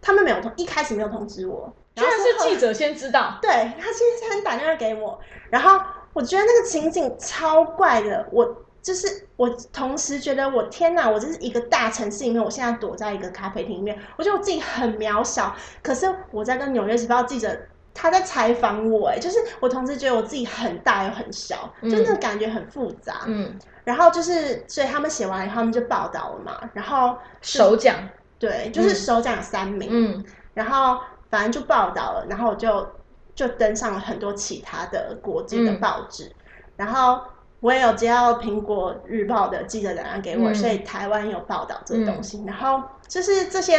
[0.00, 3.38] 他们没有通，一开始没有通知我，居然是记者先知道。
[3.42, 5.18] 对他先先打电话给我，
[5.50, 5.80] 然后
[6.12, 8.26] 我觉得那个情景超怪的。
[8.32, 15.54] 我就是我同时觉得我天哪，我这是一个大城市里面，我现在躲在一个咖啡厅里面，我觉得我自己很渺小。
[15.82, 17.58] 可是我在跟《纽约时报》记者。
[17.92, 23.22] 他在采访我，哎，就是我同时觉得我自己很大又很小，就那个感觉很复杂。
[23.26, 26.70] 嗯，然后就是，所以他们写完以后，他们就报道了嘛。
[26.72, 27.96] 然后首奖，
[28.38, 29.88] 对，就是首奖三名。
[29.90, 30.24] 嗯，
[30.54, 32.86] 然后反正就报道了，然后就
[33.34, 36.30] 就登上了很多其他的国际的报纸。
[36.76, 37.22] 然后
[37.60, 42.44] 我也有接到苹果日报的记者打电话给我，所以台湾有报道这个东西。
[42.46, 43.74] 然后就是这些。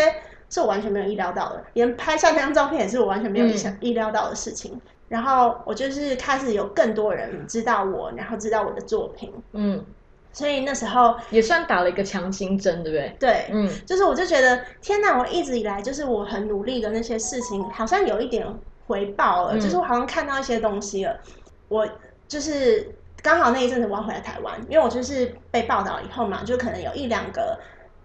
[0.53, 4.81] 是我完全没有意料到的，连拍下那张照片也是我完全没有意想意料到的事情。
[5.07, 9.31] 然后我就是开始有更多人知道我，然后知道我的作品。
[9.53, 9.81] 嗯，
[10.33, 13.15] 所以那时候也算打了一个强心针，对不对？
[13.19, 18.45] 对，嗯，就是我就觉得天哪，我一直以来就是我很努力的那些事情，好像有一点
[18.87, 21.19] 回报了，就是我好像看到一些东西了。
[21.67, 21.87] 我
[22.27, 27.59] 就是刚好那一阵子我要回来台湾，因为我就是被报道以后嘛，就可能有一两个。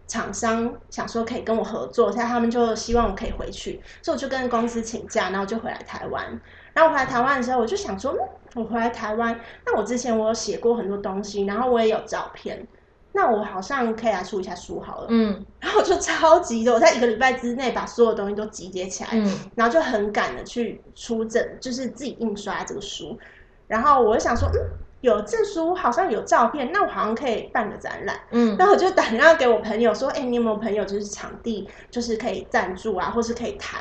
[0.09, 6.41] 厂商想说可以跟我合作，所以他们就希望我可以回去，所以我就跟公司请假，然后就回来台湾。
[6.77, 8.15] 然后我回来台湾的时候，我就想说，
[8.55, 12.69] 我回来台湾，那我之前我有写过很多东西，然后我也有照片。
[13.13, 23.19] 那我好像可以来出一下书好了，嗯，然后我就超级的，我在一个礼拜之内把所有东西都集结起来，嗯，然后就很赶的去出证，就是自己印刷这个书，
[23.67, 24.61] 然后我就想说，嗯，
[25.01, 33.79] 有这书好像有照片，那我好像可以办个展览，嗯，然后我就打电话给我朋友说，哎，你有没有朋友就是场地就是可以赞助啊，或是可以谈。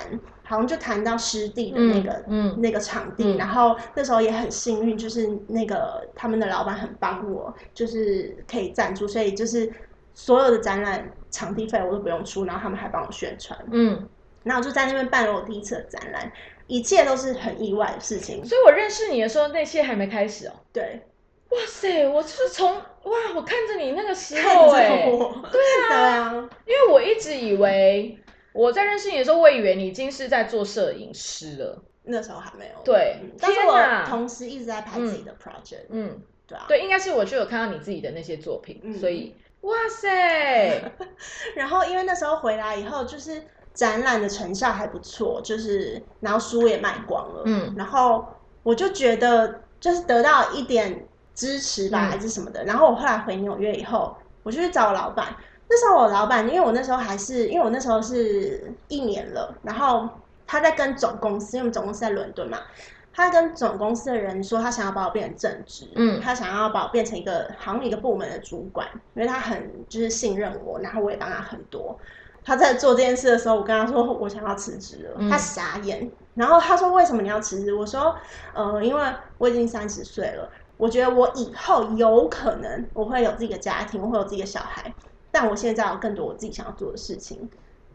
[0.47, 2.23] 好像就谈到湿地的那个
[2.57, 9.71] 那个场地，然后那时候也很幸运，就是那个他们的老板很帮我，就是可以赞助，所以就是
[10.13, 13.57] 所有的展览场地费我都不用出，然后他们还帮我宣传。
[13.71, 14.07] 嗯，
[14.43, 16.31] 然后就在那边办了我第一次的展览，
[16.67, 18.45] 一切都是很意外的事情。
[18.45, 20.53] 所以我认识你的时候，那些还没开始哦。
[20.71, 21.01] 对，
[21.49, 25.09] 哇塞，我是从哇，我看着你那个时候哎，
[25.51, 26.31] 对啊，
[26.67, 28.19] 因为我一直以为。
[28.55, 31.83] 我在认识你的时候，我以为你已经是在做摄影师了。
[32.03, 32.81] 那时候还没有。
[32.85, 35.87] 对，但是我同时一直在拍自己的 project。
[35.89, 36.63] 嗯，对啊。
[36.67, 40.81] 对，应该是我就有看到你自己的那些作品，所以哇塞。
[41.55, 43.41] 然后因为那时候回来以后，就是
[43.73, 47.41] 展览的成效还不错，就是然后书也卖光了。
[47.45, 47.73] 嗯。
[47.75, 48.25] 然后
[48.63, 52.63] 我就觉得就是得到一点支持吧，还是什么的。
[52.63, 55.35] 然后我后来回纽约以后，我就去找老板。
[55.67, 60.07] 那时候我老板，因为我那时候还是，因为我那时候是一年了，然后
[60.45, 62.59] 他在跟总公司，因为我们总公司在伦敦嘛，
[63.11, 71.97] 他跟总公司的人说，他想要把我变成正职，嗯，他想要把我变成一个行里一个部门的主管，因为他很就是信任我，然后我也帮他很多。
[72.43, 77.73] 他在做这件事的时候，我跟他说我想要辞职了，他傻眼，然后他说为什么你要辞职？
[77.73, 78.15] 我说，
[78.53, 79.03] 呃，因为
[79.39, 80.47] 我已经三十岁了，
[80.77, 84.93] 我觉得我以后有可能我会有自己的家庭，我会有自己的小孩。
[85.35, 87.37] 但我现在有更多我自己想要做的事情，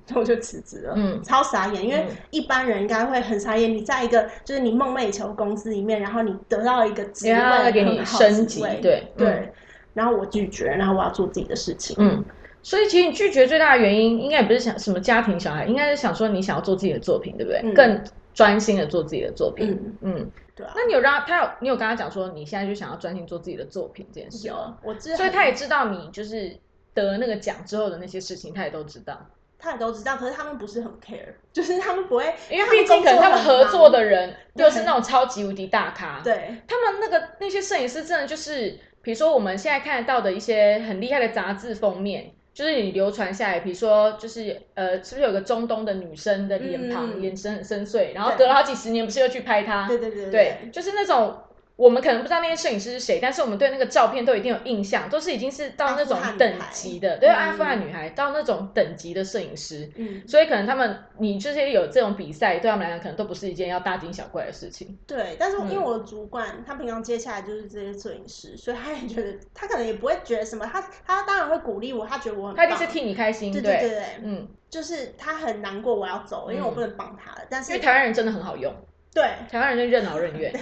[0.05, 0.93] 所以我就辞职了。
[0.95, 3.73] 嗯，超傻眼，因为一般人应该会很傻眼。
[3.73, 9.51] 你在一个就是你梦寐以求的公司里面，然后你得到一个职位给你升级，对对。
[9.95, 11.97] 然后我拒绝，然后我要做自己的事情。
[11.99, 12.23] 嗯，
[12.63, 17.73] 所以其实你拒绝最大的原因，应该也不是想什么家庭小孩，应该是想说你想要做自己的作品，对不对？
[17.73, 19.71] 更专心的做自己的作品。
[20.03, 20.73] 嗯嗯，对啊。
[20.77, 26.57] 那你有让他有你有跟他讲说你现在就想要专心做自己的作品这件事有，我知，所以他也知道你就是。
[26.95, 29.27] 得那个奖之后的那些事情，他也都知道，
[29.59, 30.17] 他也都知道。
[30.17, 36.21] 可是他们不是很 care，就是他们不会，因为毕竟可能他们合作的人又是那种超级无敌大咖。
[36.23, 49.87] 对，他们那个那些摄影师真的就是，比如说我们现在看得到的一些很厉害的杂志封面，就是你流传下来，比如说就是呃，是不是有个中东的女生的脸庞，眼神很深邃，然后隔了好几十年，不是又去拍她？
[49.87, 51.37] 对对对对，就是那种。
[51.81, 64.99] 我们可能不知道那些摄影师是谁，但是我们对那个照片都一定有印象，都是已经是到那种等级的，对阿富汗女孩到那种等级的摄影师，嗯，所以可能他们你这些有这种比赛，对他们来讲可能都不是一件要大惊小怪的事情。
[65.07, 78.71] 对，但是因为我的主管他平常接下来就是这些摄影师，所以他也觉得他可能也不会觉得什么，他他当然会鼓励我，他觉得我很，他一定是替你开心，对对对，嗯，就是他很难过我要走，因为我不能帮他了，但是因为台湾人真的很好用。
[79.13, 80.53] 对，台湾人就任劳任怨。
[80.55, 80.61] 对，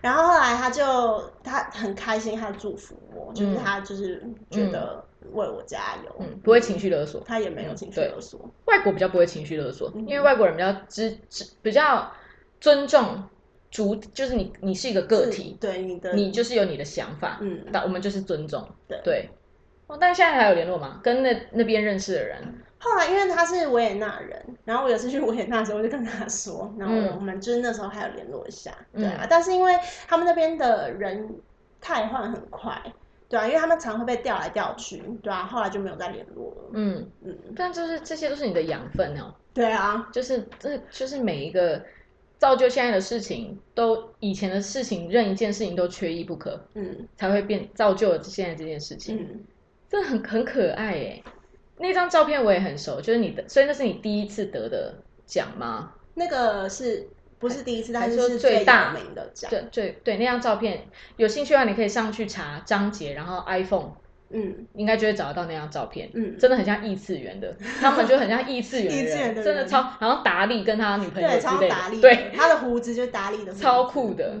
[0.00, 8.40] 然后后来他就他很开心，他祝福我，就是他就是觉得为我加油，嗯，不会情绪勒索，他也没有情绪勒索。
[8.64, 12.10] 外国比较不会情绪勒索，因为外国人比较支支比较
[12.60, 13.22] 尊重
[13.70, 19.28] 主，就是你你是一个个体，对你的你就是有你的想法，嗯，但我们就是尊重，对对。
[19.88, 21.00] 哦，但现在还有联络吗？
[21.04, 22.42] 跟那那边认识的人？
[22.78, 29.26] 后来，因为他是维也纳人，然后我有次去维也纳的时候，我就跟他说，然后我们就是那时候还有联络一下，对啊。
[29.28, 29.74] 但是因为
[30.06, 31.28] 他们那边的人
[31.80, 32.80] 太换很快，
[33.28, 35.44] 对啊，因为他们常会被调来调去，对啊。
[35.44, 36.70] 后来就没有再联络了。
[36.74, 37.36] 嗯嗯。
[37.56, 39.34] 但就是这些都是你的养分哦。
[39.54, 41.82] 对啊，就是这就是每一个
[42.38, 49.18] 造就现在的事情，都以前的事情，任一件事情都缺一不可，嗯，才会变造就了现在这件事情。
[49.18, 49.44] 嗯，
[49.88, 51.22] 这很很可爱哎。
[51.78, 54.94] 那张照片我也很熟，就是你的，所以那是你第一次得的
[55.26, 55.92] 奖吗？
[56.14, 57.08] 那个是
[57.38, 57.92] 不是第一次？
[57.92, 59.50] 但是是最大名的奖。
[59.50, 60.86] 对对对，那张照片
[61.16, 63.90] 有兴趣的话，你可以上去查张杰，然后 iPhone，
[64.30, 66.10] 嗯，应该就会找得到那张照片。
[66.14, 69.92] 嗯，真的很像异次元的， 他们就很像异次元的人，真的超。
[70.00, 74.40] 然后达利跟他女朋友之类的，对，他的胡子就是达利的，超酷的。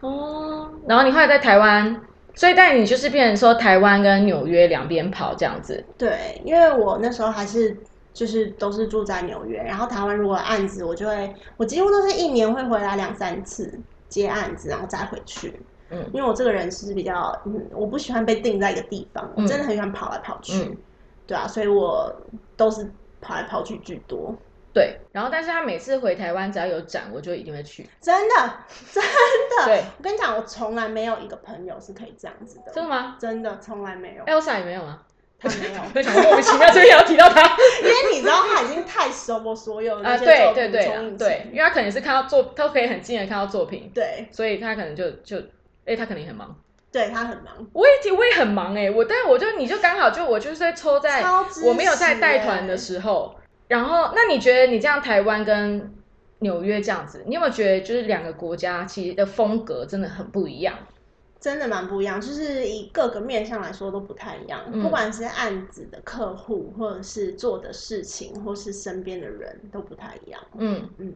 [0.00, 2.00] 哦，然后你后来在台湾。
[2.34, 5.84] 所以但你就是变成说台湾跟纽约两边跑这样子。
[5.96, 7.76] 对，因为我那时候还是
[8.12, 13.78] 就是都是住在纽约，然后台湾如果案子，我就会我几乎都是一年会回来两三次
[14.08, 15.60] 接案子，然后再回去。
[15.90, 20.76] 嗯，因为我这个人是比较，嗯，我不喜欢被定在一个地方，我真的很喜欢跑来跑去。
[21.26, 22.14] 对啊，所以我
[22.56, 24.34] 都是跑来跑去居多。
[24.74, 27.88] 对，然后但是他每次回台湾，只要有展，我就一定会去。
[28.00, 28.34] 真的，
[28.92, 29.64] 真的。
[29.66, 32.72] 对，我跟你讲，我从来没有一个朋友是可以这样子的。
[32.72, 33.16] 真的吗？
[33.20, 34.24] 真的，从来没有。
[34.24, 35.00] Elsa 也没有吗？
[35.38, 35.80] 他没有。
[35.94, 37.40] 为什么莫名其妙这边要提到他？
[37.82, 45.36] 因为你知道他已经太熟我所有啊，对对对对，因为他可能是看到作，他可以很近的看到作品，对，所以他可能就就，
[45.84, 46.56] 哎，他肯定很忙。
[46.90, 51.22] 对他很忙，我也我也很忙哎，我但我就你就刚好就我就是在抽在
[51.64, 53.34] 我没有在带团的时候。
[53.68, 55.94] 然后，那你觉得你这样台湾跟
[56.40, 60.76] 纽约这样子，你有没有觉得就是两个国家其实的风格真的很不一样？
[61.40, 64.60] 真的蛮不一样，就是以各个面向来说都不太一样。
[64.80, 70.40] 不管是案子的客户，或者是做的事情，或是身边的人都不太一样。
[70.56, 71.12] 嗯嗯。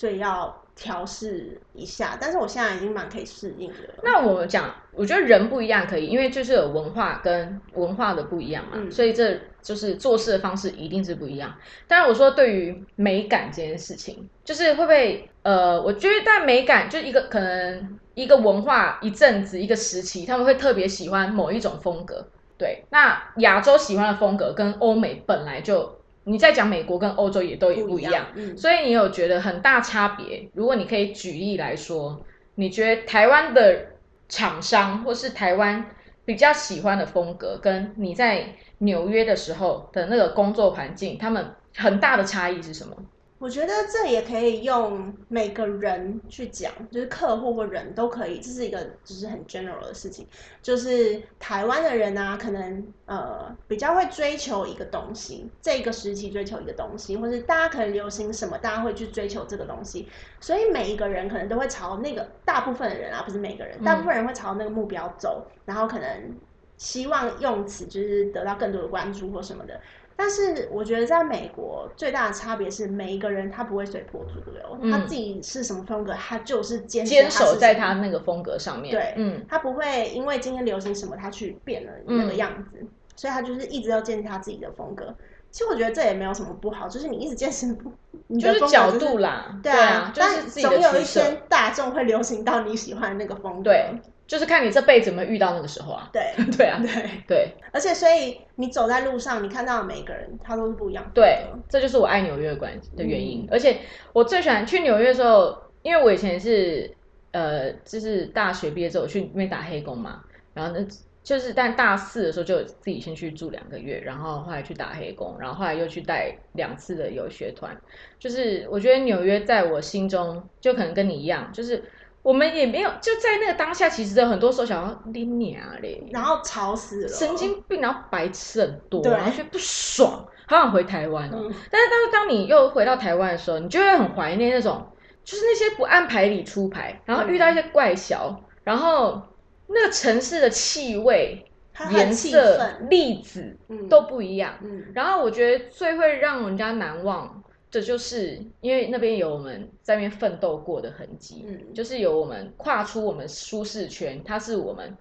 [0.00, 3.76] 所以要调试一下，但是我现在已经蛮可以适应的。
[4.02, 11.54] 那我讲，我觉得人不一样可以，因为就是有文化跟文化的不一样嘛，所以这就是做事的方式一定是不一样。
[11.86, 22.26] 当然，我说对于美感这件事情，就是会不会呃，我觉得但美感就一个可能一个文化一阵子一个时期，他们会特别喜欢某一种风格。
[22.56, 25.99] 对，那亚洲喜欢的风格跟欧美本来就。
[26.30, 28.26] 你在讲美国跟欧洲也都也不一样，
[28.56, 30.48] 所以你有觉得很大差别？
[30.54, 32.24] 如果你可以举例来说，
[32.54, 33.86] 你觉得台湾的
[34.28, 35.84] 厂商或是台湾
[36.24, 41.44] 比较喜欢的风格，跟你在纽约的时候的那个工作环境，他们
[41.76, 42.94] 很大的差异是什么？
[43.40, 50.26] 我觉得这也可以用每个人去讲，就是客户或人都可以，这是一个就是很 general 的事情。
[50.60, 60.06] 就是台湾的人啊，可能呃比较会追求一个东西，这个时期追求一个东西，或是大家可能流行什么，大家会去追求这个东西。
[60.38, 66.36] 所以每一个人可能都会朝那个大部分的人啊，不是每个人，大部分人会朝那个目标走，然后可能
[66.76, 69.80] 希望用此就是得到更多的关注或什么的。
[70.22, 78.94] 但是我觉得在美国最大的差别是，每一个人他不会随波逐流，他自己是什么风格，他就是坚坚守在他那个风格上面。
[78.94, 82.84] 对，嗯，他不会因为今天流行什么，他去变了那个样子，
[83.16, 85.14] 所以他就是一直要坚持他自己的风格。
[85.50, 87.90] 其实我觉得这也没有什么不好，就是你一直坚持不，
[88.38, 93.62] 就是角度啦，对啊，但总有一天大众会流行到你喜欢的那个风格。
[93.62, 93.94] 对。
[94.30, 96.08] 就是看你这辈子有没有遇到那个时候啊？
[96.12, 96.22] 对
[96.56, 97.52] 对啊，对对。
[97.72, 101.04] 而且，所以你走在路上，你看到的每一个人，他都是不一样。
[101.12, 103.44] 对，这就是我爱纽约的关的原因。
[103.50, 103.78] 而且，
[104.12, 106.88] 我最喜欢去纽约的时候，因为我以前是
[107.32, 110.22] 呃，就是大学毕业之后去那边打黑工嘛。
[110.54, 110.86] 然后呢，
[111.24, 117.76] 就是但大四的时候就自己先去住两个月，然后后来去打黑工，然后后来又去带两次的游学团。
[118.20, 121.82] 就是我觉得纽约在我心中，就可能跟你一样，就是。
[122.22, 131.50] 我们也没有就在那个当下，其实有很多时候想要拎你啊嘞，然后吵死了，神经病，然后白痴很多，然后觉得不爽，好想回台湾哦。
[131.70, 134.86] 但是当当你又回到台湾的时候，你就会很怀念那种，
[135.24, 139.22] 就是那些不按牌理出牌，然后遇到一些怪小，然后
[139.66, 141.46] 那个城市的气味、
[141.90, 143.56] 颜色、粒子
[143.88, 144.54] 都不一样。
[144.92, 147.42] 然后我觉得最会让人家难忘。
[147.70, 154.96] 这就是因为那边有我们在那边奋斗过的痕迹，嗯，就是有我们跨出我们舒适圈，它是我们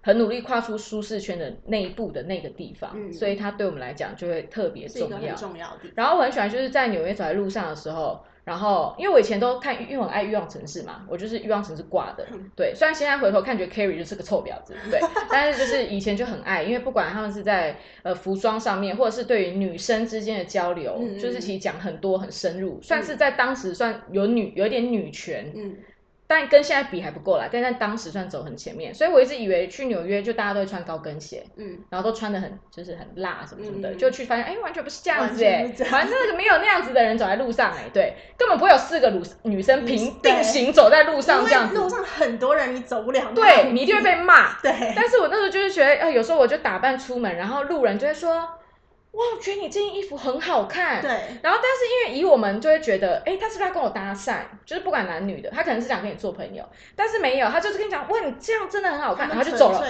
[0.00, 5.34] 很努力跨出舒适圈的内部的那个地方，嗯，所以它对我们来讲就会特别重要。
[5.34, 5.90] 重要的。
[5.94, 8.24] 然后我很喜欢就是在纽约走在路上的时候。
[8.44, 12.26] 然后，因为我以前都看，因为我爱欲望城市嘛，我就是欲望城市挂的。
[12.54, 25.50] 对，虽然现在回头看，觉得 Carrie 就是个臭婊子，对， 但是就是以前就很爱，因为不管他们是在呃服装上面，或者是对于女生之间的交流，就是其实讲很多很深入，算是在当时算有女有点女权。
[26.26, 48.48] 但跟现在比还不够啦，但在当时算走很前面，所以我一直以为去纽约就大家都会穿高跟鞋，嗯，然后都穿的很就是很辣什么什么的，就去发现哎完全不是这样子哎，反正那个没有那样子的人走在路上哎，对，根本不会有四个女女生平并行走在路上这样子，路上很多人你走不了，对你一定会被骂， 对，但是我那时候就是觉得呃有时候我就打扮出门，然后路人就会说。
[49.14, 51.00] 哇，我觉得你这件衣服很好看。
[51.00, 51.10] 对。
[51.42, 54.40] 然后，但是因为以我们就会觉得，哎，他是不是要跟我搭讪？
[54.66, 59.80] 就是不管男女的，他可能是想跟你做朋友，但是没有，他就是跟你讲，哇，你这样真的很好看，然后就走了。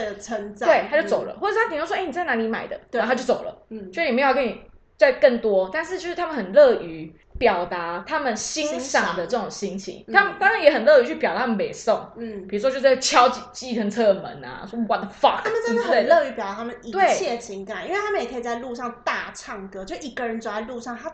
[0.67, 2.79] 对，他就走了，或者他顶多说，哎，你在哪里买的？
[2.93, 3.57] 然后他就走了。
[3.71, 3.91] 嗯。
[3.91, 4.61] 就也没有要跟你
[4.97, 7.13] 再更多，但是就是他们很乐于。
[7.39, 12.09] 表达他们欣赏的这种心情，他们当然也很乐于去表达美颂。
[12.17, 21.13] 嗯，比如说就在敲计计程车的门啊，说 What the fuck，他们真的很乐于表达他们一切情感，因为他们也可以在路上大唱歌，就一个人走在路上，他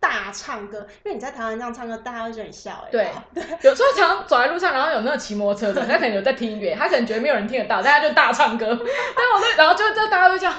[0.00, 0.78] 大唱歌。
[1.04, 2.84] 因为你在台湾这样唱歌，大家会觉得你笑。
[2.90, 3.08] 对，
[3.62, 8.66] 有时候常走在路上，然后有那个骑摩托车的，他可能有在听音乐，他可能觉得没有人听得到，大家就大唱歌。
[8.66, 10.54] 但我对，然后就就大家都这样。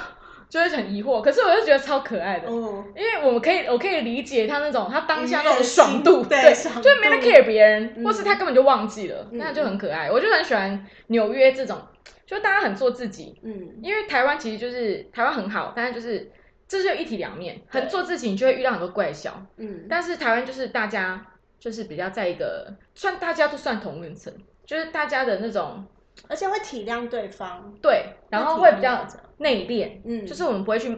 [0.52, 1.22] 就会很疑惑。
[1.22, 10.12] 可是我就觉得超可爱的，因为我们可以，我可以理解他那种他当下那种爽度，对，就没人 care 别人，或是他根本就忘记了，那就很可爱。
[10.12, 11.82] 我就很喜欢纽约这种，
[12.26, 16.30] 就大家很做自己，嗯，因为台湾其实就是台湾很好，但是就是
[16.68, 21.26] 这就一体两面，很做自己，你就会遇到很多怪笑，嗯，但是台湾就是大家
[21.58, 24.34] 就是比较在一个算大家都算同温层，
[24.66, 25.86] 就是大家的那种。
[26.28, 29.08] 而且会体谅对方，对，然后会比较
[29.42, 30.98] 内敛，嗯，就是我们不会去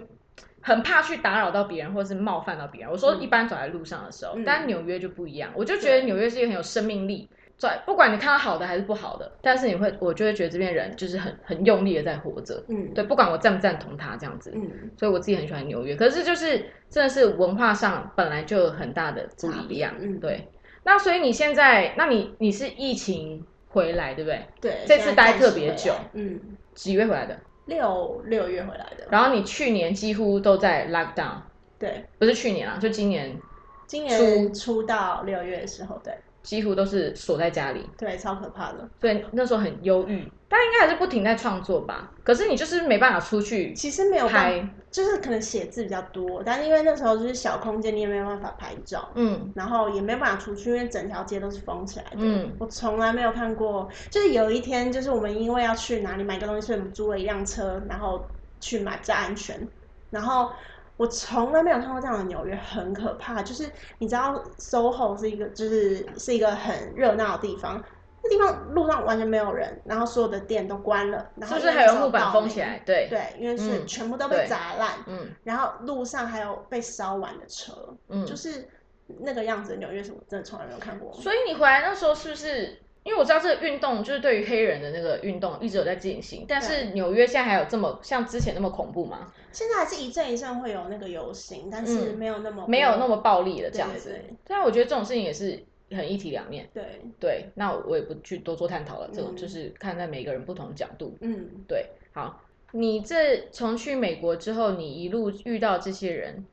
[0.62, 2.92] 很怕去打扰到别人，或者是冒犯到别人。
[2.92, 20.48] 我说一般走在路上的时候，但纽约就不一样，我就觉得纽约是一个很有生命力，在不管你看到好的还是不好的，但是你会，我就会觉得这边人就是很很用力的在活着，嗯，对，不管我赞不赞同他这样子，嗯，所以我自己很喜欢纽约，可是就是真的是文化上本来就有很大的不一样，嗯，对。
[20.84, 23.46] 那所以你现在，那你你是疫情？
[23.74, 24.46] 回来对不对？
[24.62, 25.96] 对，这次待特别久。
[26.14, 26.40] 嗯，
[26.76, 27.36] 几月回来的？
[27.66, 29.08] 六六月回来的。
[29.10, 31.38] 然后你去年几乎都在 lockdown。
[31.80, 33.38] 对，不是去年啊，就今年。
[33.86, 36.14] 今年初到六月的时候，对。
[36.44, 38.88] 几乎都是锁在家里，对，超可怕的。
[39.00, 42.12] 对，那时候很忧郁，但应该还是不停在创作吧。
[42.24, 52.18] 可是你就是没办法出去，其实没有拍，就是可能写字比较多，但是因为那时候就是小空间，你也没有办法拍照，嗯，然后也没有办法出去，因为整条街都是封起来的。
[52.18, 58.26] 嗯，我从来没有看过，就是有一天，就是我们因为要去哪里买个东西，所以我们租了一辆车，然后
[58.60, 59.66] 去买比较安全，
[60.10, 60.50] 然后。
[60.98, 63.42] 我从来没有看过这样的纽约，很可怕。
[63.42, 67.84] 就是你知道，SOHO 是一个，就是是一个很热闹的地方。
[68.24, 72.82] 那地方路上完全没有人，然后所有的店都关了，然后是不是还有木板封起来？
[72.86, 75.00] 对对，因为是全部都被砸烂。
[75.08, 77.74] 嗯，然后路上还有被烧完的车，
[78.08, 78.68] 嗯，就是
[79.20, 79.78] 那个样子的。
[79.78, 81.12] 纽约是我真的从来没有看过。
[81.14, 82.80] 所以你回来那时候是不是？
[83.04, 89.34] 因为我知道这个运动就是对于黑人的那个运动一直有在进行，但是纽约现在还有这么像之前那么恐怖吗？
[89.52, 94.18] 现在还是一阵一阵会有那个游行，但是没有那么没有那么暴力的这样子。
[94.48, 96.70] 但我觉得这种事情也是很一体两面。
[96.74, 99.10] 对对，那我也不去多做探讨了。
[99.12, 101.18] 这种就是看在每个人不同角度。
[101.20, 101.88] 嗯，对。
[102.14, 102.42] 好，
[102.72, 106.46] 你这从去美国之后，你一路遇到这些人，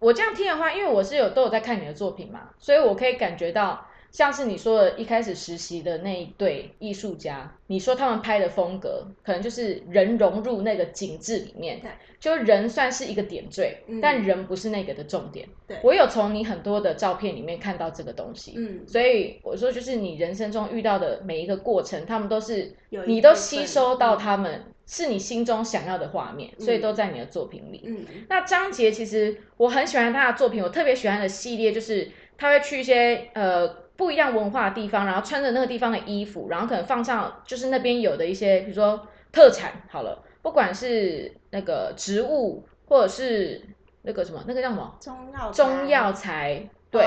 [0.00, 3.85] 我这样听的话，因为我是有都有在看你的作品嘛，所以我可以感觉到。
[4.16, 11.82] 像是你说的，一开始实习的那一对艺术家，你说他们拍的风格，可能就是人融入那个景致里面，
[12.18, 15.46] 就人算是一个点缀，但人不是那个的重点。
[15.82, 27.82] 我有从你很多的照片里面看到这个东西，嗯，所以我说就是你人生中遇到的每一个过程，他们都是你都吸收到他们是你心中想要的画面，所以都在你的作品里。
[27.84, 32.08] 嗯，那张杰其实我很喜欢他的作品，我特别喜欢的系列就是
[32.38, 33.84] 他会去一些呃。
[33.96, 43.62] 不一样文化的地方，然后穿着那个地方的衣服，然后可能放上就是那边有的一些，比如说特产，好了，不管是那个植物，或者是
[44.02, 47.02] 那个什么，那个叫什么中药中药材，对，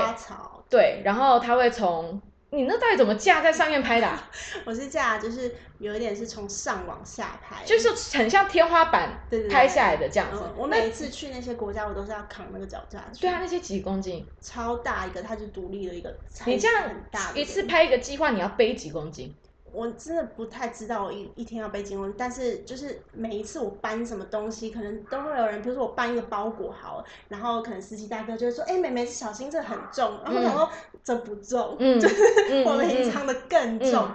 [0.68, 2.20] 对，然后他会从。
[2.52, 4.08] 你那到底怎么架在上面拍的？
[4.66, 10.42] 我是架，就是有一点是从上往下拍，就是很像天花板拍下来的这样子。
[10.56, 13.04] 我每一次去那些国家，我都是要扛那个脚架。
[13.20, 14.26] 对啊，那些几公斤？
[14.40, 16.12] 超大一个，它就独立的一个。
[16.44, 16.90] 你这样
[17.34, 19.32] 一次拍一个计划，你要背几公斤？
[19.72, 30.70] 我真的不太知道我一一天要背几公斤，但是就是每一次我搬什么东西，可能都会有人，比如说我搬一个包裹好，然后可能司机大哥就会说：“哎，妹妹小心，这很重。”然后我说
[31.04, 34.08] ：“这不重，就是我平常的更重。”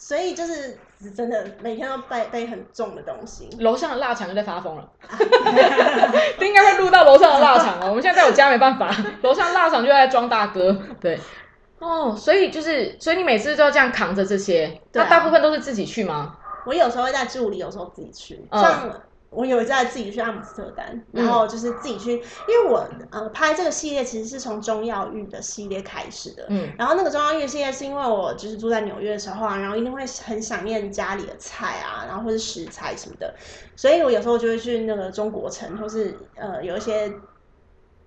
[0.00, 0.78] 所以就是
[1.16, 3.48] 真的每天都背背很重的东西。
[3.58, 4.88] 楼上的腊肠又在发疯了，
[6.38, 7.88] 不应该会录到楼上的腊肠哦。
[7.88, 11.18] 我们现在在我家没办法，楼上腊肠就在装大哥，对。
[11.80, 16.36] 哦，所以就是，所以你每次都要这样扛着这些，那大部分都是自己去吗？
[16.66, 18.44] 我有时候会带助理，有时候自己去。
[18.52, 19.00] 像
[19.30, 26.46] 我有一次自己去阿姆斯特丹，然后就是自己去，因为我呃拍这个系列其实是从中药浴的系列开始的。
[26.48, 33.34] 嗯，然后那个中药浴系列是因为我就是住在纽约的时候啊，然后一定会很想念家里的菜啊，然后或是食材什么的，
[33.76, 37.12] 所以我有时候就会去那个中国城，或是呃有一些。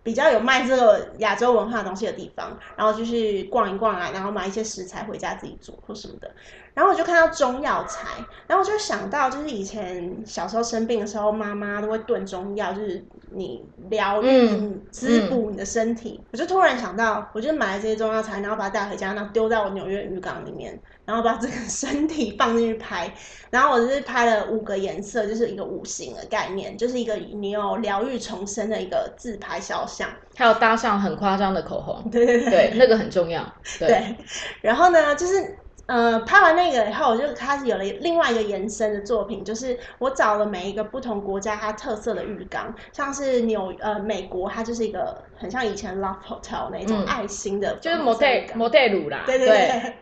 [0.03, 6.33] 比较有卖这个亚洲文化东西的地方，然后就去逛一逛啊，然后买一些食材回家自己做或什么的。
[6.73, 8.07] 然后我就看到中药材，
[8.47, 16.21] 然后我就想到，就是以前小时候生病的时候，妈妈都会炖中药，就是你疗愈、滋补你的身体。
[16.31, 23.13] 我就突然想到，我就买了这些中药材，然后把它带回家，然后丢在我纽约浴缸里面，然后把这个 身体放进去拍。
[23.49, 32.09] 然后我就是拍了五个颜色，就是一个五行的概念，就是一个你有疗愈重生的一个自拍肖像，还有搭上很夸张的口红。
[32.09, 33.45] 对对对，那个很重要。
[33.77, 34.15] 对，
[34.61, 35.57] 然后呢，就是。
[35.91, 48.25] 呃，拍完那个以后，我就开始有了另外一个延伸的作品，就是我找了每一个不同国家它特色的浴缸，像是纽呃美国，它就是一个很像以前 Love Hotel 那种爱心的，就是模特
[48.55, 49.23] 模特乳啦。
[49.25, 49.93] 对对对。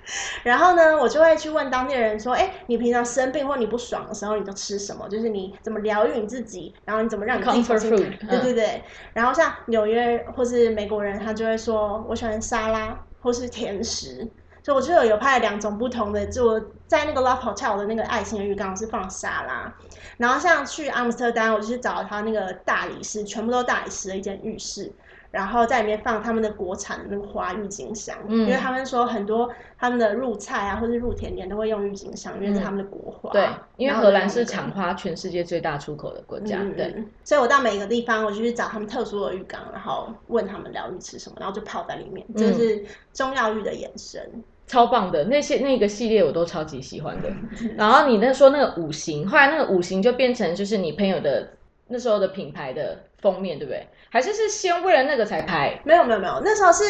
[0.44, 5.10] 然后呢，我就会去问当地人说，哎，你平常生病或你不爽的时候，你都吃什么？
[5.10, 7.90] 就是你怎么疗愈你自己，然后你怎么让你自己重新
[8.28, 8.84] 对对对。
[9.14, 14.30] 然后像纽约或是美国人，他就会说我喜欢沙拉或是甜食。
[14.70, 19.74] 所以我就有有拍了两种不同的，就在那个 Love Hotel 的那个爱心的浴缸是放沙拉，
[20.18, 24.92] 然后像去阿姆斯特丹，我就去找他那个大理石，全部都大理石的一间浴室，
[25.32, 29.50] 然后在里面放他们的国产的那个花郁金香，因为他们说很多
[29.80, 33.32] 他们的入菜啊或是入甜点都会用郁金香，因为是他们的国花。
[33.32, 36.64] 对，因为荷兰是产花全世界最大出口的国家。
[36.78, 44.44] 对，所以我到每一个地方，我就去找他们特殊的浴缸，然后问他们疗愈吃什么，然后就泡在里面，这是中药浴的延伸。
[44.70, 47.30] 超棒的那些那个系列我都超级喜欢的，
[47.76, 51.50] 然后你那说那个五行，后来那个五行就变成就是你朋友的
[51.88, 53.88] 那时候的品牌的封面，对不对？
[54.12, 55.82] 还是是先为了那个才拍？
[55.84, 56.84] 没有没有没有，那时候是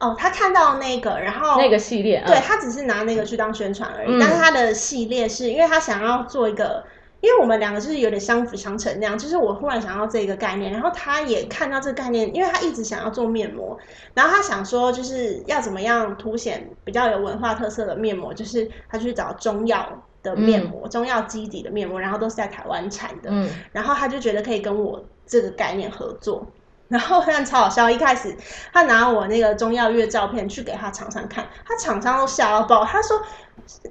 [0.00, 6.82] 哦，他看到那个，然后那个系列，对他只是拿那个去当宣传而已，但是他的系列是因为他想要做一个。
[7.20, 13.76] 因为我们两个就是有点相辅相成那样，就是我忽然想到这个概念，然后他也看到这个概念，因为他一直想要做面膜，
[14.14, 23.30] 然后他想说就是要怎么样凸显比较有文化特色的面膜，就是他去找中药的面膜，中药基底的面膜，然后都是在台湾产的，
[23.72, 26.46] 然后他就觉得可以跟我这个概念合作。
[26.88, 28.34] 然后非常超好笑，一开始
[28.72, 32.84] 他拿我那个中药月照片去给他厂商看，他厂商都吓到爆。
[32.84, 33.20] 他说：“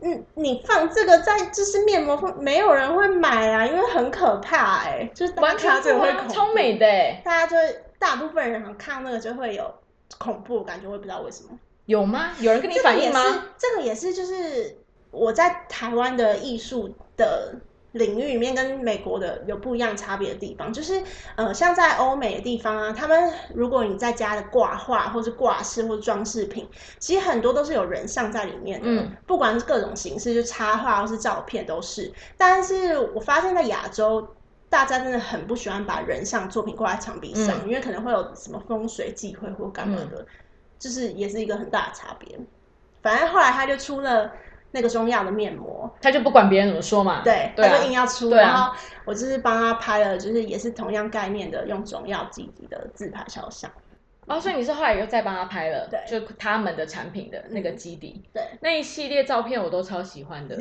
[0.01, 9.73] 嗯，你放这个在就是面膜，没有人会买啊，因为很可怕哎，就是完全就会超美的哎，大家就会大部分人看那个就会有
[10.17, 11.49] 恐怖感觉，我也不知道为什么。
[11.85, 12.31] 有吗？
[12.39, 13.21] 有人跟你反映吗？
[13.57, 14.77] 这个也是，就是
[15.11, 17.55] 我在台湾的艺术的。”
[17.95, 21.01] 领域里面跟美国的有不一样差别的地方，就是
[21.37, 26.67] 呃，像在欧美的地方啊，他们如果你在家的挂画或是挂饰或者装饰品，
[26.99, 32.11] 其实很多都是有人像在里面的，不管是各种形式，就插画或是照片都是。
[32.35, 34.27] 但是我发现，在亚洲，
[34.69, 40.25] 大家真的很不喜欢把人像作品挂在墙壁上，因为可能会有什么风水忌讳或干嘛的，
[40.77, 42.37] 就是也是一个很大的差别。
[43.01, 44.29] 反正后来他就出了。
[44.75, 53.71] 那个中药的面膜，他就不管别人怎么说嘛，对，他就硬要出，然后我就是帮他拍了，就是也是同样概念的，用中药基底的自拍肖像。
[54.27, 60.57] 哦，所以你是后来又再帮他拍了，对，就他们的产品的那个基底，对，那一系列照片我都超喜欢的，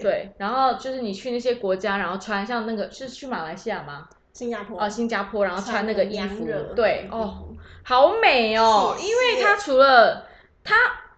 [0.00, 4.06] 对，然后就是你去那些国家，然后穿像那个是去马来西亚吗？
[4.32, 6.46] 新加坡啊，新加坡，然后穿那个衣服，
[6.76, 7.48] 对，哦，
[7.82, 10.28] 好美哦，因为它除了
[10.62, 10.76] 他。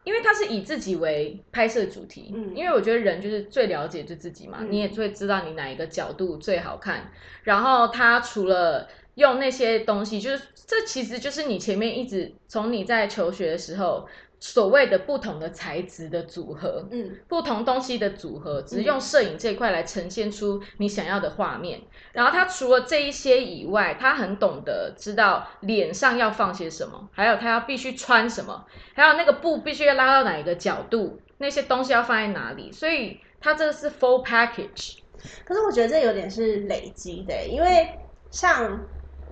[0.08, 7.12] 因为他是以自己为拍摄主题，嗯，因为我觉得人就是最了解就自己嘛，你也最知道你哪一个角度最好看。
[7.42, 14.08] 然后他除了用那些东西，就是这其实就是你前面一直从你在求学的时候。
[14.40, 21.80] 所谓的不同的材质的组合，嗯，不同东西的组合，只是用摄影这一块来呈现出你想要的画面。
[22.12, 28.64] 然后他除了这一些以外，他很懂得知道脸上要放些什么，还有他要必须穿什么，
[28.94, 32.70] 还有那个布必须要拉到哪一个角度，那些东西要放在哪里。
[32.70, 34.98] 所以他这个是 full package。
[35.44, 37.88] 可是我觉得这有点是累积的，因为
[38.30, 38.80] 像。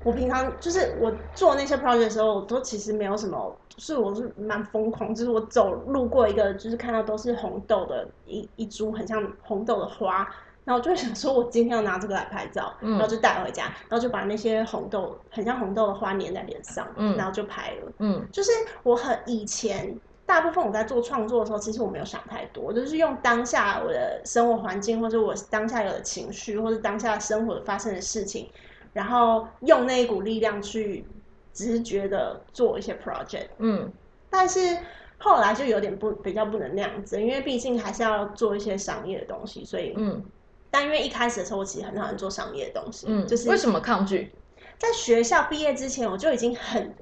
[0.03, 10.29] 我平常就是我做那些 project 的时候，我都其实没有什么，是我是蛮疯狂，就是我走路过一个，就是看到都是红豆的一一株很像红豆的花，
[10.65, 16.87] 然后就会想说，我今天要拿这个来拍照，然后就带回家，然后就把那些红豆很像红豆的花粘在脸上，
[17.17, 17.93] 然后就拍了。
[17.99, 18.53] 嗯，就是
[18.85, 28.49] 我很以前大部分我在做创作的时候，其实我没有想太多，就是用当下我的生活环境，或者我当下有的情绪，或者当下生活发生的事情。
[28.97, 31.05] 然后用那一股力量去
[31.53, 33.93] 直觉的做一些 project，嗯，
[34.31, 34.79] 但是
[35.19, 40.25] 后来就有点不比较不能那样子，因为毕竟还是要做一些商业的东西，所以嗯，
[40.71, 44.33] 但因为一开始的时候我其实很讨厌做商业的东西，嗯，就是为什么抗拒？
[44.79, 46.95] 在学校毕业之前，我就已经很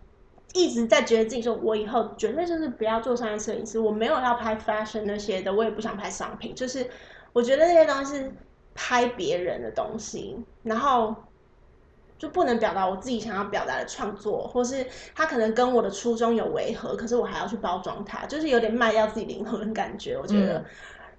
[0.52, 6.90] 一直在觉得自己说，我以后绝对就是不要做商业摄影师，我没有要拍 fashion 那些的，我也不想拍商品，就是
[7.32, 8.32] 我觉得那些东西是
[8.74, 11.14] 拍别人的东西，然后。
[12.24, 20.16] 就不能表达我自己想要表达的创作，或是他可能跟我的初衷有违和，可是我还要去包装它，就是有点卖掉自己灵魂的感觉。
[20.16, 20.64] 我觉得，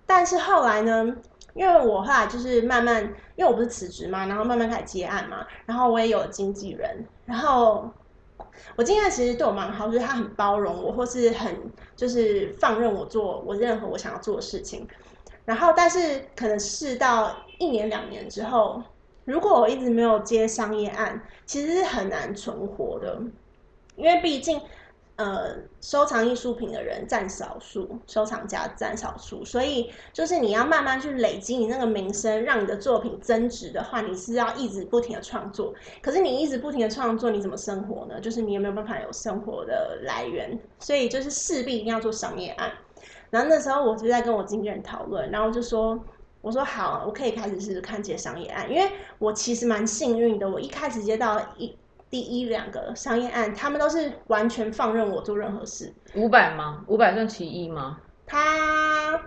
[0.07, 1.15] 但是后来呢，
[1.53, 3.03] 因为我后来就是慢慢，
[3.35, 7.87] 因为我不是辞职嘛，然后慢慢开始接案嘛，然后我也有了经纪人，然后
[8.75, 11.55] 我经纪人其实对我蛮好，就是他很包容我，或是很
[11.95, 14.87] 就是放任我做我任何我想要做的事情。
[15.45, 18.81] 然后，但是可能试到一年两年之后，
[19.25, 23.19] 如果我一直没有接商业案，其实是很难存活的，
[23.97, 24.61] 因为毕竟。
[25.17, 35.73] 呃，收藏艺术品的人占少数，收藏家占少数，所以就是你要慢慢去累积你那个名声，让你的作品增值的话，你是要一直不停的创作。
[36.01, 38.19] 可是你一直不停的创作，你怎么生活呢？
[38.19, 40.59] 就是你有没有办法有生活的来源？
[40.79, 42.69] 所以就是势必一定要做商业案。
[43.29, 45.97] 然后那时候我就在跟我经纪人讨论，然后就说，
[46.45, 48.87] 我说好，我可以开始试试看接商业案，因为
[49.17, 51.75] 我其实蛮幸运的，我一开始接到一。
[52.07, 55.91] 第一两个商业案，他们都是完全放任我做任何事。
[56.13, 56.85] 五百吗？
[56.87, 57.97] 五百算其一吗？
[58.27, 59.19] 他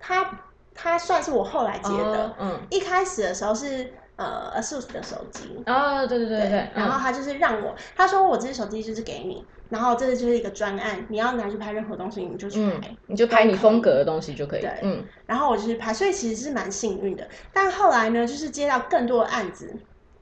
[0.00, 0.40] 他
[0.74, 2.34] 他算是我后来接的。
[2.40, 5.62] 嗯，一开始的时候是呃，ASUS 的手机。
[5.66, 6.68] 哦，对对对对。
[6.74, 14.60] 然后他就是让我，他说我这只手机就是给你，然后这就是一个专案，你要拿去拍任何东西，你就去拍，你就拍你风格的东西就可以。
[14.60, 15.04] 对，嗯。
[15.26, 17.26] 然后我就去拍，所以其实是蛮幸运的。
[17.52, 19.74] 但后来呢，就是接到更多的案子，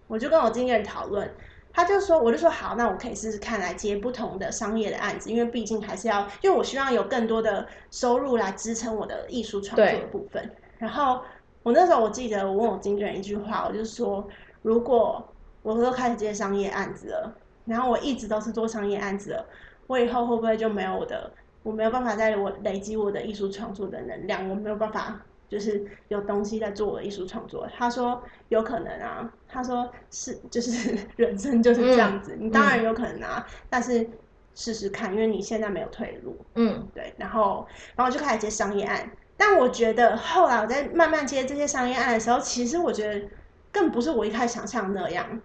[0.06, 1.30] 我就跟我经纪人讨论。
[1.72, 10.50] 他就说，我就说好，那我可以试试看来接不同的商业的案子，因为毕竟还是要，因为我希望有更多的收入来支撑我的艺术创作的部分。
[10.78, 11.20] 然后
[11.62, 14.26] 我那时候我记得我问我经纪人一句话，我就说，
[14.62, 15.26] 如果
[15.62, 19.46] 我都开始接商业案子了，然后我一直都是做商业案子了，
[19.86, 21.32] 我以后会不会就没有我的，
[21.62, 25.20] 我没有办法在我累积我的艺术创作的能量，我没有办法。
[25.50, 34.08] 就是有东西在做我的艺术创作，他说有可能啊，他说是就是 人生就是这样子，你当然有可能啊，但是
[34.54, 39.10] 试试看，因为你现在没有退路，嗯，对，然后然后就开始接商业案，
[39.40, 43.26] 但我觉得后来我在慢慢接这些商业案的时候，其实我觉得
[43.72, 45.40] 更不是我一开始想象那样，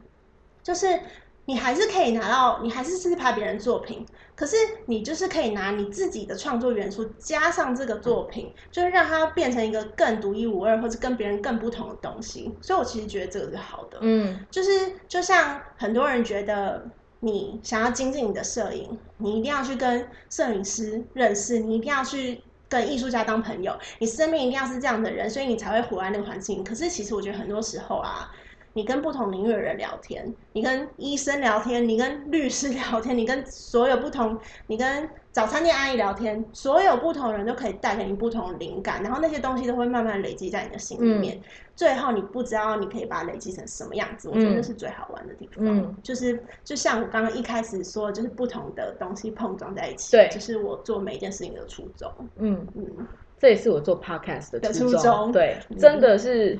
[0.61, 0.99] 就是。
[1.47, 4.03] 你还是可以拿到，你还是是拍别人作品，
[4.35, 4.55] 可是
[4.87, 12.51] 你就是可以拿你自己的创作元素加上这个作品，就是让它变成一个更独一无二，或者跟别人更不同的东西。
[12.63, 16.89] 所以我其实觉得这个是好的，嗯，就是就像很多人觉得
[17.19, 22.41] 你想要精进你的摄影，你一定要去跟摄影师认识，你一定要去
[22.83, 26.63] 艺术家当朋友，你身边一定要是这样的人，所以你才会活在那个环境。
[26.63, 28.31] 可是其实我觉得很多时候啊。
[28.75, 41.39] 你跟不同领域的人聊天，你跟医生聊天，你跟律师聊天，你跟所有不同，你跟早餐店阿姨聊天，所有不同人都可以带给你不同的灵感，然后那些东西都会慢慢累积在你的心里面，
[41.73, 52.67] 最后你不知道你可以把它累积成什么样子，我觉得那是最好玩的地方，就是就像我刚刚一开始说，就是不同的东西碰撞在一起，对，就是我做每一件事情的初衷，嗯。
[52.75, 53.07] 嗯，
[53.39, 56.59] 这也是我做 podcast 的初衷，对，真的是。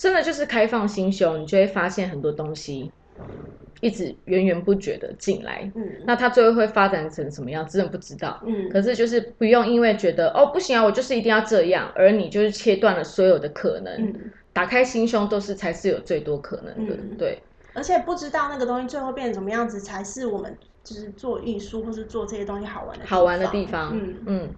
[0.00, 2.90] 真的就是开放心胸，你就会发现很多东西
[3.82, 5.70] 一直源源不绝的进来。
[5.74, 8.42] 嗯，那它最后会发展成什么样，真的不知道。
[8.46, 13.92] 嗯，可是就是不用因为觉得哦不行啊，我就是一定要这样，而你就是切断了所有的可能。
[14.02, 16.96] 嗯打开心胸都是才是有最多可能的。
[17.16, 17.40] 对，
[17.72, 23.96] 而且不知道那个东西最后变成什么样子，才是我们就是做艺术或是做这些东西好玩的好玩的地方。
[23.96, 24.54] 嗯嗯，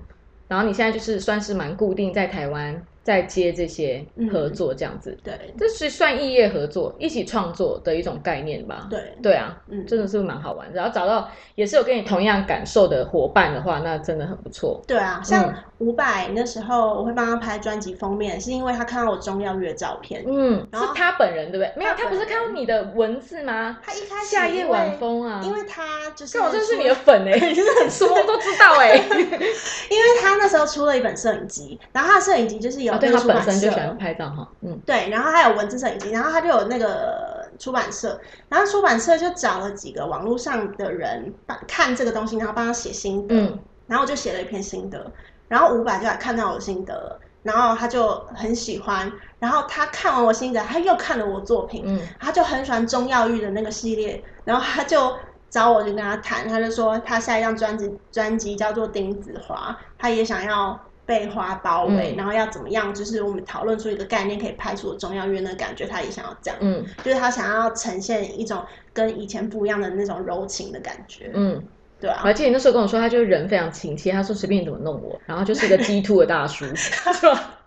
[0.49, 2.83] 然后你现在就是算是蛮固定在台湾。
[3.03, 8.87] 在接这些合作这样子，对，这是算异业合作，一起创作的一种概念吧？
[8.89, 10.73] 对，对啊，嗯，真的是蛮好玩。
[10.73, 14.81] 然后找到也是有跟你同样感受的伙伴的话，那真的很不错。
[14.87, 21.73] 对啊，像伍佰那时候，我会帮他拍专辑封面，是因为他看到我中药月照片，嗯，是他本人对不对？
[21.77, 23.79] 没有，他不是看到你的文字吗？
[23.83, 32.92] 他一开始夏夜晚风啊，因为他就是，我真的是你的粉 哎，真的很什么都知道哎，因为他那时候出了一本摄影集，然后他的摄影集就是有。
[32.99, 41.33] 对他本身就喜欢拍照哈，嗯，对，然后还有文字摄影机，然后他就有那个出版社，然后出版社就找了几个网络上的人
[41.67, 45.11] 看这个东西，然后帮他写心得，嗯，然后我就写了一篇心得，
[45.49, 55.15] 然后伍佰就来看到我的心得，然后他就很喜欢，然后他看完我心得，他又看了我作品，嗯，他就很喜欢中药玉的那个系列，然后他就
[55.51, 60.79] 找我就跟他谈，他就说他下一张专辑专辑叫做丁子华，他也想要。
[61.05, 62.95] 被花包围，然后要怎么样？
[62.95, 65.87] 就是我们讨论出一个概念，可以拍出中药院的感觉。
[65.87, 71.63] 他也想要这样，嗯，就是他想要呈现一种跟以前不一样的那种柔情的感觉，嗯，
[72.01, 72.23] 对啊。
[72.25, 77.59] 而且你那时候跟我说，他就是人非常亲切，他说随便你怎么弄我，然后就是一个 G two 的大叔，是吧？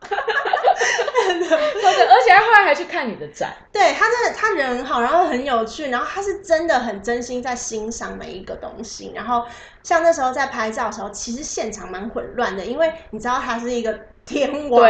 [1.34, 9.12] 而且他后来还去看你的展，对他真的他人很好，然后很有趣，然后他是真的很真心在欣赏每一个东西。
[9.16, 9.46] 然后
[9.84, 14.82] 像那时候在拍照的时候，其实现场蛮混乱的，因为你知道他是一个天王，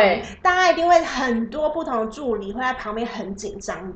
[0.42, 3.94] 大家一定会很多不同的助理会在旁边很紧张。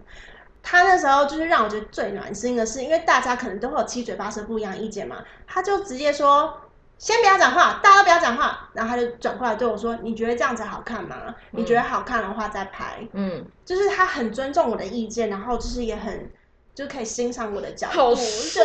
[0.62, 5.18] 他那时候就是让我觉得最暖心的是，因为大家可能都会有七嘴八舌不一样意见嘛，
[5.48, 6.54] 他就直接说。
[7.00, 8.70] 先不要讲话，大家都不要讲话。
[8.74, 11.34] 然后他就转过来对我说：“你觉得这样子好看吗？
[11.52, 16.30] 你觉得好看的话再拍。”嗯，就是他很尊重我的意见，然后就是也很
[16.76, 17.94] 就是可以欣赏我的角度。
[17.94, 18.64] 好帅，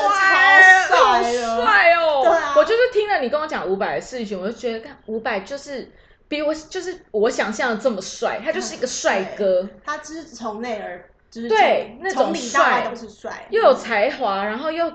[0.89, 2.23] 好帅哦！
[2.25, 5.89] 对啊，我就是听了你跟我讲伍佰的事情，我就觉得看伍佰就是
[6.27, 9.69] 比我就是我想象的这么帅，他就是一个帅哥。
[9.85, 14.93] 他只是从内而就是对那种帅都是帅，又有才华，然后又。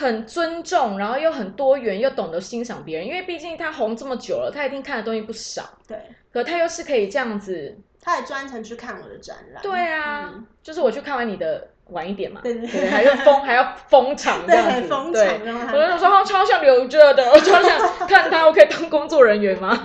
[0.00, 3.06] 很尊重，然后又很多元，又懂得欣赏别人。
[3.06, 5.62] 因为毕竟他红这么久了，他一定看的东西不少。
[5.86, 5.98] 对，
[6.32, 9.62] 可他又是可以这样子，他还专程去看我的展览。
[9.62, 10.32] 对啊，
[10.62, 15.52] 就是我去看完你的晚一点嘛，对对对，还要封还要封场 这样子，对。
[15.52, 17.78] 我就说他超想留着的， 我超想
[18.08, 19.78] 看他，我可以当工作人员吗？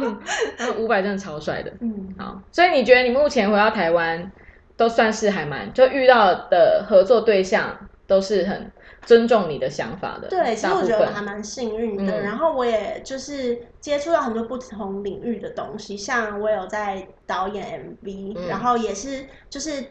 [0.57, 2.41] 然后五百真的超帅的，嗯，好。
[2.53, 4.32] 所以你觉得你目前回到台湾，
[4.78, 8.72] 都算是还蛮就遇到的合作对象都是很。
[9.06, 12.22] 尊重你的想法的，对，其实我觉得我还蛮幸运的。
[12.22, 19.82] 然后我也就是接触到很多不同领域的东西，像我有在导演 MV，然后也是就是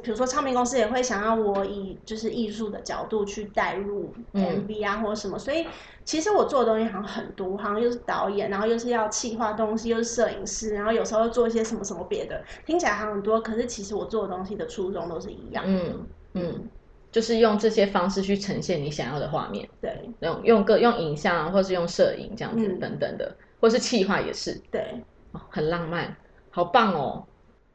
[0.00, 5.66] 比如说唱片公司也会想要我以就是艺术的角度去带入 MV 啊或者什么，所以
[6.04, 16.68] 其实我做的东西好像很多，好像又是导演，然后又是要企划东西，又是摄影师，然后有时候做一些什么什么别的，听起来还很多，可是其实我做的东西的初衷都是一样的，嗯嗯。
[17.12, 24.82] 就是用这些方式去呈现你想要的画面，对，用用个用影像，啊或是用摄影这样子等等的，或是气画也是，对，
[25.50, 26.16] 很浪漫，
[26.50, 27.22] 好棒哦，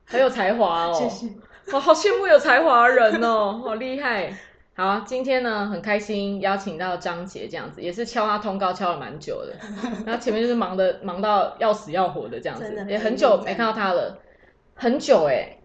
[0.06, 1.28] 很有才华哦，谢谢，
[1.72, 4.34] 我好羡慕有才华的人哦，好厉害。
[4.76, 9.56] 好，今天呢很开心邀请到张杰这样子，也是敲他通告敲了蛮久的，
[10.06, 14.18] 然后前面就是忙的忙到要死要活的这样子，也很久没看到他了，
[14.74, 15.58] 很久哎，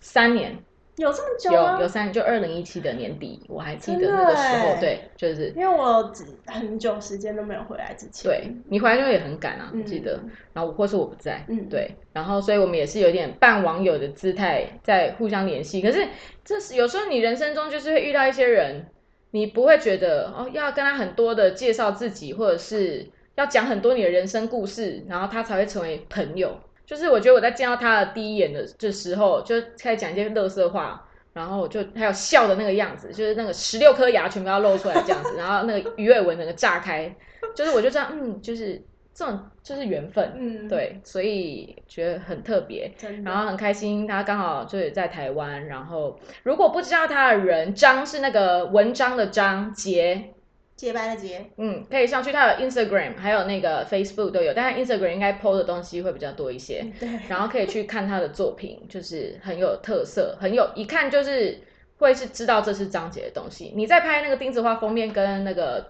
[0.00, 0.56] 三年。
[0.96, 6.12] 有这么久有有三，就二零一七的年底，我还记得那个时候，对，就是因为我
[6.46, 10.20] 很久时间都没有回来之前，对你回来就也很赶啊，我记得，
[10.52, 16.06] 然后或是我不在，嗯，对，然后所以我们也是有点半网友的姿态在互相联系，可是
[16.44, 18.86] 这是有时候你人生中就是会遇到一些人，
[19.30, 26.58] 你不会觉得哦要跟他很多的介绍自己，或者是要讲很多你的人生故事，然后他才会成为朋友。
[26.90, 37.14] 就是我觉得我在见到他的第一眼的这时候，就开始讲一些乐色话，然后就还有笑的那个样子，就是那个十六颗牙全部要露出来这样子，然后那个鱼尾纹整个炸开，
[37.54, 38.82] 就是我就这样，嗯，就是
[39.14, 50.34] 这种就是缘分，嗯，对，所以觉得很特别，然后很开心，他刚好就是在台湾，然后如果不知道他的人，张是那个文章的张杰。
[50.80, 61.60] 洁白的洁，嗯，可以上去，它有 Instagram，还有那个 Facebook 都有，但是 Instagram 应该 PO 的东西会比较多一些，对，然后可以去看他的作品，就是很有特色，很有一看就是
[61.98, 63.74] 会是知道这是张杰的东西。
[63.76, 65.84] 你在拍那个钉子花封面跟那个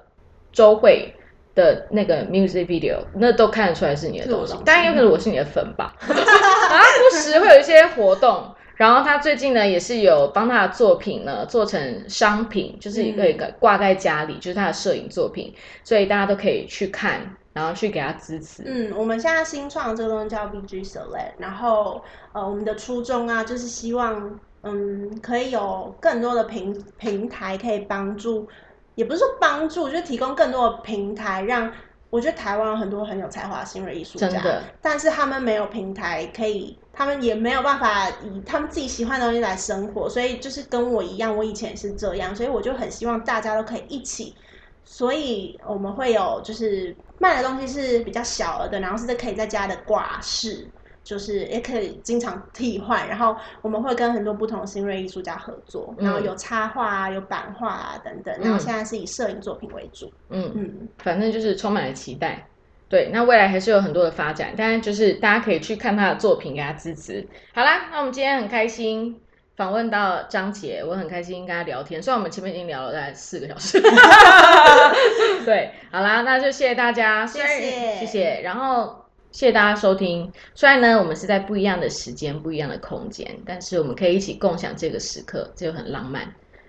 [0.51, 1.15] 周慧
[1.55, 8.53] 的那个 music video，那都看得出来是你的东西，当然有可能我是你的粉吧，然后不时会有一些活动。
[8.81, 15.55] 然后他最近呢，也是有帮他的作品呢做成商品，就是一个一个挂在家里，就是他的摄影作品，
[15.85, 17.21] 所以大家都可以去看，
[17.53, 18.63] 然后去给他支持。
[18.65, 22.03] 嗯，我们现在新创这个东西叫 BG Select，然后
[22.33, 28.49] 呃，我们的初衷啊，就是希望嗯，可以有更多的平平台可以帮助，
[28.95, 31.71] 也不是说帮助，就是提供更多的平台让。
[32.11, 34.43] 我觉得台湾有很多很有才华的新锐艺术家，
[34.83, 44.37] 但是他们没有平台可以，他们也没有办法以他们自己喜欢的东西来生活，所以就是跟我一样，我以前也是这样，所以我就很希望大家都可以一起，
[44.85, 50.73] 所以我们会有就是卖的东西是比较小额的，然后是可以在家的挂饰。
[51.03, 60.13] 就是也可以经常替换，然后我们会跟很多不同的新锐艺术家合作，然后有插画啊，有版画啊等等，然后现在是以摄影作品为主。
[60.29, 62.47] 嗯嗯，反正就是充满了期待。
[62.89, 67.27] 对，那未来还是有很多的发展，但是就是大家可以去看他的作品，给他支持。
[67.55, 69.21] 好啦，那我们今天很开心
[69.57, 73.81] 访问到张杰，我很开心跟他聊天，虽然我们前面已经聊了大概四个小时。
[75.47, 79.00] 对，好啦，那就谢谢大家，谢谢谢谢，然后。
[79.33, 80.31] 谢谢大家收听。
[80.55, 86.23] 虽然呢，我们是在不一样的时间、不一样的空间，但是我们可以一起共享这个时刻，这就很浪漫。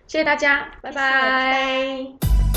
[0.07, 2.51] 谢谢大家，拜拜。